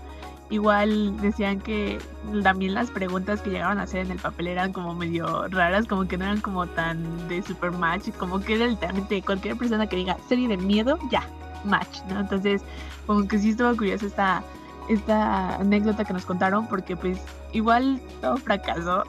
Igual 0.50 1.20
decían 1.20 1.60
que 1.60 1.98
también 2.42 2.74
las 2.74 2.90
preguntas 2.90 3.40
que 3.40 3.50
llegaban 3.50 3.78
a 3.78 3.82
hacer 3.82 4.00
en 4.00 4.10
el 4.10 4.18
papel 4.18 4.48
eran 4.48 4.72
como 4.72 4.94
medio 4.94 5.48
raras, 5.48 5.86
como 5.86 6.06
que 6.06 6.16
no 6.16 6.24
eran 6.24 6.40
como 6.40 6.66
tan 6.66 7.28
de 7.28 7.42
super 7.42 7.72
match, 7.72 8.10
como 8.18 8.40
que 8.40 8.54
era 8.54 8.66
literalmente 8.66 9.20
cualquier 9.22 9.56
persona 9.56 9.86
que 9.86 9.96
diga 9.96 10.16
serie 10.28 10.46
de 10.48 10.56
miedo, 10.58 10.98
ya, 11.10 11.26
match, 11.64 12.00
¿no? 12.08 12.20
Entonces, 12.20 12.62
como 13.06 13.26
que 13.28 13.38
sí 13.38 13.50
estuvo 13.50 13.76
curiosa 13.76 14.06
esta, 14.06 14.42
esta 14.88 15.56
anécdota 15.56 16.04
que 16.04 16.12
nos 16.12 16.24
contaron, 16.24 16.66
porque 16.66 16.96
pues 16.96 17.18
igual 17.52 18.00
todo 18.20 18.36
fracasó, 18.38 19.04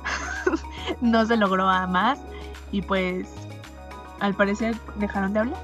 no 1.02 1.26
se 1.26 1.38
logró 1.38 1.68
a 1.70 1.88
más, 1.88 2.20
y 2.72 2.82
pues 2.82 3.28
al 4.20 4.34
parecer 4.34 4.76
dejaron 4.96 5.34
de 5.34 5.40
hablar, 5.40 5.60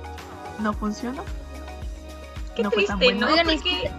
no 0.60 0.74
funcionó. 0.74 1.24
Qué 2.56 2.64
No 2.64 2.72
fue 2.72 2.86
tan 2.86 3.00
triste, 3.00 3.16
bueno. 3.16 3.28
¿no? 3.28 3.34
Oigan, 3.34 3.50
¿y 3.50 3.56
Porque... 3.56 3.92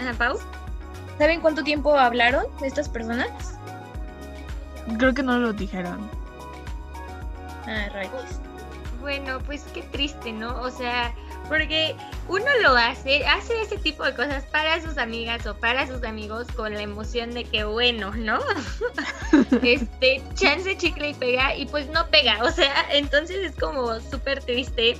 Ajá, 0.00 0.14
Pau. 0.18 0.38
¿Saben 1.18 1.40
cuánto 1.40 1.62
tiempo 1.62 1.98
hablaron 1.98 2.44
estas 2.62 2.88
personas? 2.88 3.58
Creo 4.98 5.12
que 5.12 5.22
no 5.22 5.38
lo 5.38 5.52
dijeron. 5.52 6.08
Ah, 7.66 7.88
rayos. 7.92 8.40
Bueno, 9.00 9.38
pues 9.44 9.64
qué 9.74 9.82
triste, 9.82 10.32
¿no? 10.32 10.60
O 10.60 10.70
sea, 10.70 11.12
porque 11.50 11.96
uno 12.28 12.46
lo 12.62 12.76
hace, 12.76 13.26
hace 13.26 13.60
ese 13.60 13.76
tipo 13.76 14.04
de 14.04 14.14
cosas 14.14 14.44
para 14.46 14.80
sus 14.80 14.96
amigas 14.96 15.44
o 15.46 15.56
para 15.56 15.84
sus 15.88 16.04
amigos 16.04 16.46
con 16.54 16.72
la 16.72 16.80
emoción 16.80 17.32
de 17.32 17.42
que 17.42 17.64
bueno, 17.64 18.12
¿no? 18.14 18.38
este, 19.62 20.22
chance 20.34 20.78
chicle 20.78 21.10
y 21.10 21.14
pega 21.14 21.56
y 21.56 21.66
pues 21.66 21.88
no 21.90 22.06
pega, 22.08 22.42
o 22.44 22.50
sea, 22.52 22.86
entonces 22.92 23.38
es 23.38 23.56
como 23.56 23.98
súper 24.00 24.44
triste 24.44 24.96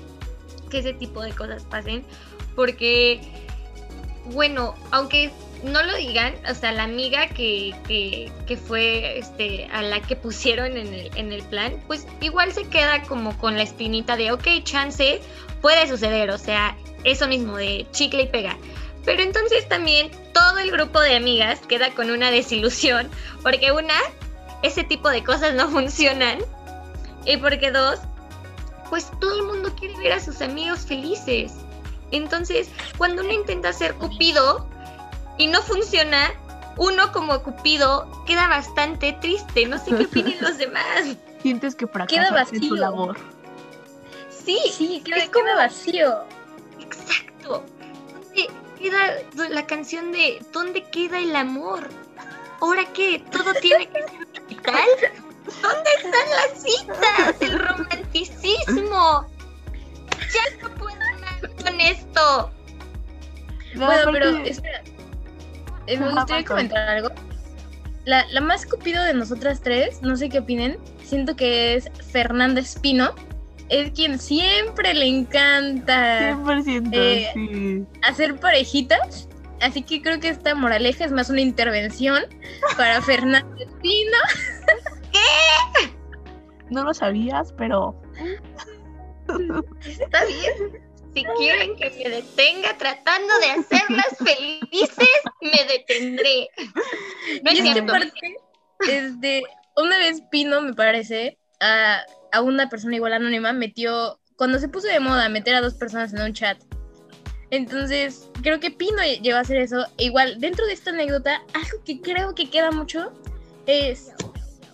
que 0.69 0.81
ese 0.81 0.93
tipo 0.93 1.23
de 1.23 1.31
cosas 1.33 1.63
pasen 1.65 2.05
porque, 2.57 3.21
bueno, 4.27 4.75
aunque 4.91 5.31
no 5.63 5.83
lo 5.83 5.95
digan, 5.97 6.35
o 6.49 6.55
sea, 6.55 6.73
la 6.73 6.85
amiga 6.85 7.29
que, 7.29 7.75
que, 7.87 8.31
que 8.47 8.57
fue 8.57 9.19
este, 9.19 9.67
a 9.73 9.83
la 9.83 10.01
que 10.01 10.17
pusieron 10.17 10.77
en 10.77 10.93
el, 10.93 11.11
en 11.17 11.33
el 11.33 11.43
plan, 11.43 11.75
pues 11.87 12.07
igual 12.21 12.53
se 12.53 12.65
queda 12.69 13.03
como 13.03 13.37
con 13.39 13.57
la 13.57 13.63
espinita 13.63 14.17
de, 14.17 14.33
ok, 14.33 14.47
chance, 14.63 15.21
puede 15.61 15.87
suceder, 15.87 16.31
o 16.31 16.39
sea, 16.39 16.77
eso 17.05 17.29
mismo 17.29 17.57
de 17.57 17.87
chicle 17.93 18.23
y 18.23 18.27
pega. 18.27 18.57
Pero 19.05 19.23
entonces 19.23 19.69
también 19.69 20.11
todo 20.33 20.59
el 20.59 20.71
grupo 20.71 21.01
de 21.01 21.17
amigas 21.17 21.61
queda 21.61 21.95
con 21.95 22.11
una 22.11 22.31
desilusión, 22.31 23.11
porque 23.43 23.73
una, 23.73 23.95
ese 24.63 24.85
tipo 24.85 25.09
de 25.09 25.25
cosas 25.25 25.55
no 25.55 25.69
funcionan, 25.71 26.39
y 27.25 27.37
porque 27.37 27.71
dos, 27.71 28.01
pues 28.89 29.11
todo 29.21 29.37
el 29.37 29.47
mundo 29.47 29.75
quiere 29.79 29.97
ver 29.99 30.13
a 30.13 30.21
sus 30.21 30.41
amigos 30.41 30.81
felices. 30.81 31.53
Entonces, 32.13 32.69
cuando 32.99 33.23
uno 33.23 33.33
intenta 33.33 33.73
ser 33.73 33.95
cupido, 33.95 34.67
y 35.41 35.47
no 35.47 35.63
funciona, 35.63 36.33
uno 36.77 37.13
como 37.13 37.43
Cupido 37.43 38.11
queda 38.27 38.47
bastante 38.49 39.15
triste. 39.15 39.67
No 39.67 39.79
sé 39.79 39.87
qué 39.97 40.05
opinen 40.05 40.37
los 40.41 40.59
demás. 40.65 41.17
Sientes 41.43 41.75
que 41.75 41.87
fracasaste 41.87 42.57
en 42.57 42.61
tu 42.63 42.69
vacío. 42.71 42.77
labor. 42.77 43.17
Sí, 44.31 44.59
Sí, 44.73 45.03
queda, 45.05 45.17
Es 45.17 45.31
como- 45.31 45.45
queda 45.47 45.57
vacío. 45.57 46.19
exacto. 46.79 47.65
¿Dónde 48.13 48.49
queda 48.79 49.49
la 49.49 49.67
canción 49.67 50.13
de 50.13 50.43
¿Dónde 50.53 50.83
queda 50.85 51.19
el 51.19 51.35
amor? 51.37 51.89
¿Ahora 52.61 52.85
qué? 52.93 53.25
¿Todo 53.31 53.55
tiene 53.55 53.89
que 53.89 54.03
ser 54.03 54.29
digital? 54.49 54.89
¿Dónde 55.63 55.91
están 55.97 56.31
las 56.37 56.63
citas? 56.63 57.37
El 57.41 57.59
romanticismo. 57.59 59.27
Ya 60.35 60.63
no 60.63 60.75
puedo 60.77 60.97
más 60.97 61.63
con 61.65 61.81
esto. 61.81 62.51
No, 63.75 63.87
bueno, 63.87 64.13
pero 64.13 64.37
espera. 64.39 64.83
Eh, 65.91 65.99
me 65.99 66.11
gustaría 66.11 66.45
comentar 66.45 66.89
algo. 66.89 67.11
La, 68.05 68.25
la 68.31 68.41
más 68.41 68.65
cupido 68.65 69.03
de 69.03 69.13
nosotras 69.13 69.61
tres, 69.61 70.01
no 70.03 70.17
sé 70.17 70.29
qué 70.29 70.39
opinen, 70.39 70.79
siento 71.03 71.37
que 71.37 71.75
es 71.75 71.91
Fernanda 72.13 72.61
Espino. 72.61 73.15
Es 73.69 73.93
quien 73.93 74.19
siempre 74.19 74.95
le 74.95 75.07
encanta 75.07 76.33
100%, 76.37 76.91
eh, 76.93 77.31
sí. 77.35 77.87
hacer 78.03 78.37
parejitas. 78.37 79.29
Así 79.61 79.83
que 79.83 80.01
creo 80.01 80.19
que 80.19 80.29
esta 80.29 80.55
moraleja 80.55 81.05
es 81.05 81.13
más 81.13 81.29
una 81.29 81.41
intervención 81.41 82.25
para 82.77 83.01
Fernanda 83.03 83.55
Espino. 83.59 84.19
No 86.71 86.85
lo 86.85 86.95
sabías, 86.95 87.53
pero 87.53 88.01
Está 89.85 90.25
bien. 90.25 90.90
Si 91.15 91.25
quieren 91.25 91.77
que 91.77 91.91
me 91.91 92.11
detenga 92.11 92.77
tratando 92.79 93.39
de 93.41 93.51
hacerlas 93.51 94.17
felices, 94.19 95.09
me 95.41 95.65
detendré. 95.65 96.49
No 97.43 97.51
es 97.51 97.59
cierto. 97.61 97.87
parte 97.93 98.37
es 98.89 99.21
de 99.21 99.43
una 99.77 99.99
vez 99.99 100.23
Pino, 100.31 100.63
me 100.63 100.75
parece, 100.75 101.39
a, 101.61 102.01
a 102.33 102.41
una 102.43 102.69
persona 102.69 102.97
igual 102.97 103.13
anónima, 103.13 103.53
metió, 103.53 104.21
cuando 104.37 104.59
se 104.59 104.69
puso 104.69 104.87
de 104.87 105.01
moda 105.01 105.29
meter 105.29 105.55
a 105.55 105.61
dos 105.61 105.75
personas 105.75 106.13
en 106.13 106.23
un 106.23 106.33
chat. 106.33 106.59
Entonces, 107.51 108.29
creo 108.43 108.61
que 108.61 108.71
Pino 108.71 109.03
llegó 109.03 109.37
a 109.37 109.41
hacer 109.41 109.57
eso. 109.57 109.85
E 109.99 110.05
igual, 110.05 110.41
dentro 110.41 110.67
de 110.67 110.73
esta 110.73 110.91
anécdota, 110.91 111.43
algo 111.53 111.83
que 111.85 112.01
creo 112.01 112.35
que 112.35 112.49
queda 112.49 112.71
mucho 112.71 113.13
es, 113.67 114.13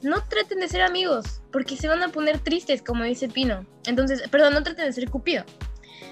no 0.03 0.23
traten 0.29 0.61
de 0.61 0.69
ser 0.69 0.83
amigos, 0.83 1.41
porque 1.51 1.77
se 1.77 1.89
van 1.89 2.03
a 2.03 2.09
poner 2.09 2.39
tristes, 2.39 2.83
como 2.83 3.05
dice 3.05 3.29
Pino. 3.29 3.67
Entonces, 3.87 4.29
perdón, 4.29 4.55
no 4.55 4.63
traten 4.63 4.85
de 4.85 4.93
ser 4.93 5.11
Cupido. 5.11 5.45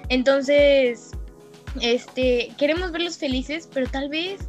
Entonces, 0.09 1.13
este, 1.81 2.53
queremos 2.59 2.93
verlos 2.93 3.19
felices, 3.19 3.69
pero 3.73 3.91
tal 3.91 4.09
vez 4.09 4.49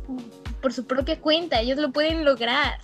por 0.62 0.74
su 0.74 0.86
propia 0.86 1.20
cuenta, 1.20 1.62
ellos 1.62 1.78
lo 1.78 1.92
pueden 1.92 2.26
lograr. 2.26 2.80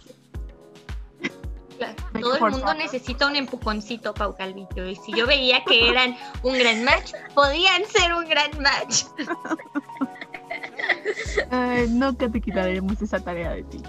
Todo 2.19 2.35
el 2.35 2.51
mundo 2.51 2.73
necesita 2.75 3.25
un 3.25 3.35
empujoncito, 3.35 4.13
Pau 4.13 4.35
Calvito. 4.35 4.85
Y 4.85 4.95
si 4.95 5.13
yo 5.13 5.25
veía 5.25 5.63
que 5.63 5.89
eran 5.89 6.15
un 6.43 6.59
gran 6.59 6.83
match, 6.83 7.13
podían 7.33 7.83
ser 7.85 8.13
un 8.13 8.29
gran 8.29 8.51
match. 8.61 9.05
eh, 11.51 11.87
nunca 11.89 12.29
te 12.29 12.39
quitaremos 12.39 13.01
esa 13.01 13.19
tarea 13.19 13.51
de 13.51 13.63
ti. 13.63 13.81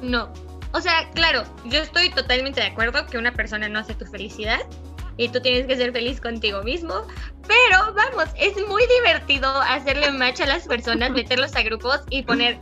No. 0.00 0.32
O 0.72 0.80
sea, 0.80 1.10
claro, 1.10 1.42
yo 1.66 1.80
estoy 1.80 2.08
totalmente 2.10 2.60
de 2.60 2.68
acuerdo 2.68 3.04
que 3.06 3.18
una 3.18 3.32
persona 3.32 3.68
no 3.68 3.80
hace 3.80 3.94
tu 3.94 4.06
felicidad 4.06 4.60
y 5.16 5.28
tú 5.28 5.40
tienes 5.40 5.66
que 5.66 5.76
ser 5.76 5.92
feliz 5.92 6.20
contigo 6.20 6.62
mismo. 6.62 7.06
Pero 7.46 7.94
vamos, 7.94 8.28
es 8.36 8.54
muy 8.66 8.82
divertido 8.98 9.48
hacerle 9.62 10.10
match 10.10 10.40
a 10.40 10.46
las 10.46 10.66
personas, 10.66 11.10
meterlos 11.12 11.54
a 11.56 11.62
grupos 11.62 12.02
y 12.10 12.22
poner 12.22 12.58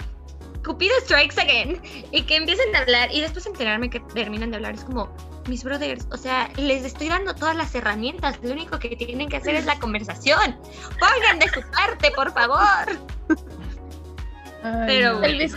Cupido 0.65 0.95
Strikes 1.03 1.41
Again 1.41 1.81
y 2.11 2.23
que 2.23 2.37
empiecen 2.37 2.75
a 2.75 2.81
hablar 2.81 3.13
y 3.13 3.21
después 3.21 3.47
enterarme 3.47 3.91
que 3.91 4.01
terminan 4.01 4.51
de 4.51 4.57
hablar. 4.57 4.75
Es 4.75 4.85
como, 4.85 5.15
mis 5.49 5.63
brothers, 5.63 6.07
o 6.11 6.17
sea, 6.17 6.51
les 6.57 6.85
estoy 6.85 7.09
dando 7.09 7.35
todas 7.35 7.57
las 7.57 7.75
herramientas. 7.75 8.39
Lo 8.43 8.53
único 8.53 8.79
que 8.79 8.97
tienen 8.97 9.29
que 9.29 9.37
hacer 9.37 9.55
es 9.55 9.67
la 9.67 9.79
conversación. 9.79 10.59
Pongan 10.99 11.39
de 11.39 11.49
su 11.49 11.61
parte, 11.71 12.11
por 12.13 12.33
favor. 12.33 12.99
Ay, 14.63 14.85
Pero. 14.87 15.21
Tal 15.21 15.39
vez 15.39 15.55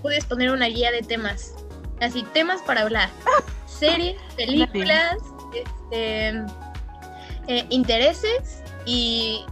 puedes 0.00 0.24
poner 0.24 0.50
una 0.50 0.66
guía 0.66 0.90
de 0.90 1.02
temas. 1.02 1.54
Así, 2.00 2.22
temas 2.32 2.62
para 2.62 2.82
hablar. 2.82 3.10
Series, 3.66 4.20
películas, 4.36 5.16
este, 5.54 6.28
eh, 7.48 7.66
intereses 7.70 8.62
y 8.86 9.44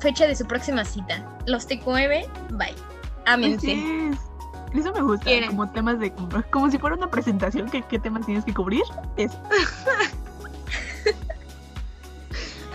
fecha 0.00 0.26
de 0.26 0.36
su 0.36 0.46
próxima 0.46 0.84
cita. 0.84 1.24
Los 1.46 1.66
TQM, 1.66 2.26
bye. 2.50 2.74
Ámense. 3.26 3.72
Es. 3.72 4.18
Eso 4.74 4.92
me 4.92 5.02
gusta, 5.02 5.24
Quieren. 5.26 5.50
como 5.50 5.70
temas 5.70 5.98
de... 5.98 6.12
Como 6.50 6.70
si 6.70 6.78
fuera 6.78 6.96
una 6.96 7.10
presentación, 7.10 7.68
¿qué, 7.68 7.82
qué 7.82 7.98
temas 7.98 8.24
tienes 8.24 8.44
que 8.44 8.54
cubrir? 8.54 8.82
Eso. 9.16 9.38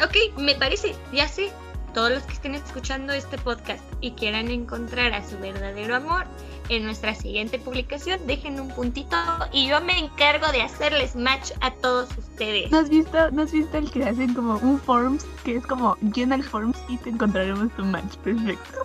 Ok, 0.03 0.37
me 0.37 0.53
parece, 0.53 0.95
ya 1.11 1.27
sé, 1.27 1.51
todos 1.95 2.11
los 2.11 2.21
que 2.23 2.33
estén 2.33 2.53
escuchando 2.53 3.13
este 3.13 3.39
podcast 3.39 3.83
y 3.99 4.11
quieran 4.11 4.49
encontrar 4.49 5.13
a 5.13 5.27
su 5.27 5.39
verdadero 5.39 5.95
amor, 5.95 6.25
en 6.69 6.83
nuestra 6.83 7.15
siguiente 7.15 7.59
publicación 7.59 8.19
dejen 8.27 8.59
un 8.59 8.69
puntito 8.69 9.15
y 9.51 9.67
yo 9.67 9.79
me 9.81 9.97
encargo 9.97 10.47
de 10.51 10.61
hacerles 10.61 11.15
match 11.15 11.51
a 11.61 11.71
todos 11.71 12.09
ustedes. 12.17 12.71
¿No 12.71 12.79
has 12.79 12.89
visto, 12.89 13.31
¿no 13.31 13.43
has 13.43 13.51
visto 13.51 13.77
el 13.77 13.89
que 13.91 14.03
hacen 14.03 14.33
como 14.33 14.57
un 14.57 14.79
forms 14.79 15.25
que 15.43 15.55
es 15.57 15.65
como 15.65 15.95
llena 16.13 16.35
el 16.35 16.43
forms 16.43 16.77
y 16.89 16.97
te 16.97 17.09
encontraremos 17.09 17.71
tu 17.75 17.83
match 17.85 18.15
perfecto? 18.17 18.79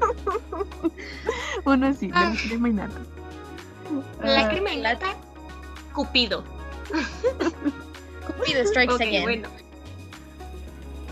Uno 1.64 1.86
así, 1.86 2.10
Ah. 2.14 2.30
de 2.30 2.48
crema 2.48 2.68
y 2.68 2.72
nata. 2.72 2.98
La 4.22 4.46
Ah, 4.46 4.48
crema 4.48 4.72
y 4.72 4.80
nata, 4.80 5.14
Cupido. 5.94 6.44
Cupido 8.26 8.66
strikes 8.66 8.94
Ok, 8.94 9.00
again. 9.00 9.22
bueno. 9.22 9.48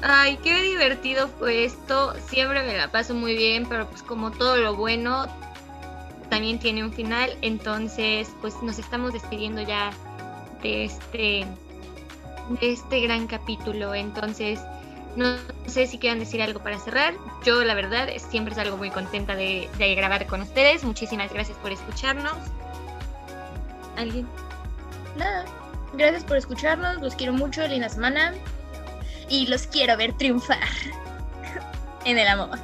Ay, 0.03 0.37
qué 0.43 0.61
divertido 0.63 1.29
fue 1.39 1.65
esto. 1.65 2.15
Siempre 2.29 2.65
me 2.67 2.77
la 2.77 2.91
paso 2.91 3.15
muy 3.15 3.37
bien, 3.37 3.67
pero 3.69 3.87
pues 3.89 4.03
como 4.03 4.33
todo 4.33 4.57
lo 4.57 4.75
bueno 4.75 5.27
también 6.33 6.59
tiene 6.59 6.83
un 6.83 6.95
final. 6.95 7.37
Entonces, 7.43 8.27
pues 8.41 8.55
nos 8.63 8.79
estamos 8.79 9.13
despidiendo 9.13 9.61
ya 9.61 9.93
de 10.63 10.87
este 10.87 11.47
de 12.61 12.73
este 12.73 13.01
gran 13.03 13.27
capítulo. 13.27 13.95
Entonces, 13.95 14.59
no 15.15 15.37
sé 15.67 15.87
si 15.87 15.99
quieran 15.99 16.21
decir 16.21 16.41
algo 16.41 16.63
para 16.63 16.79
cerrar. 16.79 17.13
Yo, 17.45 17.63
la 17.65 17.75
verdad, 17.75 18.09
siempre 18.31 18.55
salgo 18.55 18.79
muy 18.79 18.89
contenta 18.91 19.37
de, 19.37 19.69
de 19.77 19.95
grabar 19.95 20.27
con 20.27 20.41
ustedes. 20.41 20.85
Muchísimas 20.85 21.31
gracias 21.31 21.59
por 21.59 21.71
escucharnos. 21.71 22.39
¿Alguien? 23.99 24.27
Nada. 25.19 25.45
Gracias 25.93 26.25
por 26.25 26.39
escucharnos. 26.39 27.03
Los 27.03 27.15
quiero 27.15 27.35
mucho. 27.35 27.69
Linda 27.69 27.91
semana. 27.91 28.33
Y 29.29 29.49
los 29.49 29.67
quiero 29.67 29.99
ver 29.99 30.15
triunfar 30.15 30.67
en 32.07 32.17
el 32.17 32.27
amor. 32.27 32.59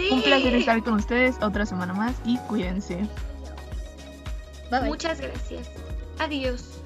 Sí. 0.00 0.08
Un 0.10 0.22
placer 0.22 0.54
estar 0.54 0.82
con 0.82 0.94
ustedes 0.94 1.36
otra 1.42 1.66
semana 1.66 1.92
más 1.92 2.14
y 2.24 2.38
cuídense. 2.48 2.96
Bye 4.70 4.80
bye. 4.80 4.88
Muchas 4.88 5.20
gracias. 5.20 5.68
Adiós. 6.18 6.80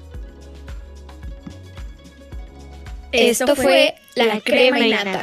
Esto 3.13 3.55
fue 3.55 3.95
La 4.15 4.41
Crema 4.41 4.79
y 4.79 4.91
Nata. 4.91 5.21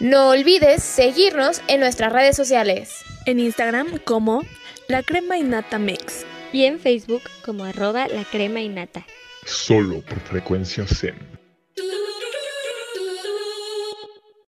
No 0.00 0.30
olvides 0.30 0.82
seguirnos 0.82 1.62
en 1.66 1.80
nuestras 1.80 2.12
redes 2.12 2.36
sociales 2.36 3.04
En 3.26 3.40
Instagram 3.40 3.98
como 4.04 4.42
La 4.88 5.02
Crema 5.02 5.38
y 5.38 5.42
Nata 5.42 5.78
Mex. 5.78 6.24
y 6.52 6.64
en 6.64 6.80
Facebook 6.80 7.22
como 7.44 7.64
arroba 7.64 8.08
La 8.08 8.24
Crema 8.24 8.60
y 8.60 8.68
Nata. 8.68 9.06
Solo 9.44 10.00
por 10.02 10.18
frecuencia 10.20 10.84
Zen. 10.86 11.37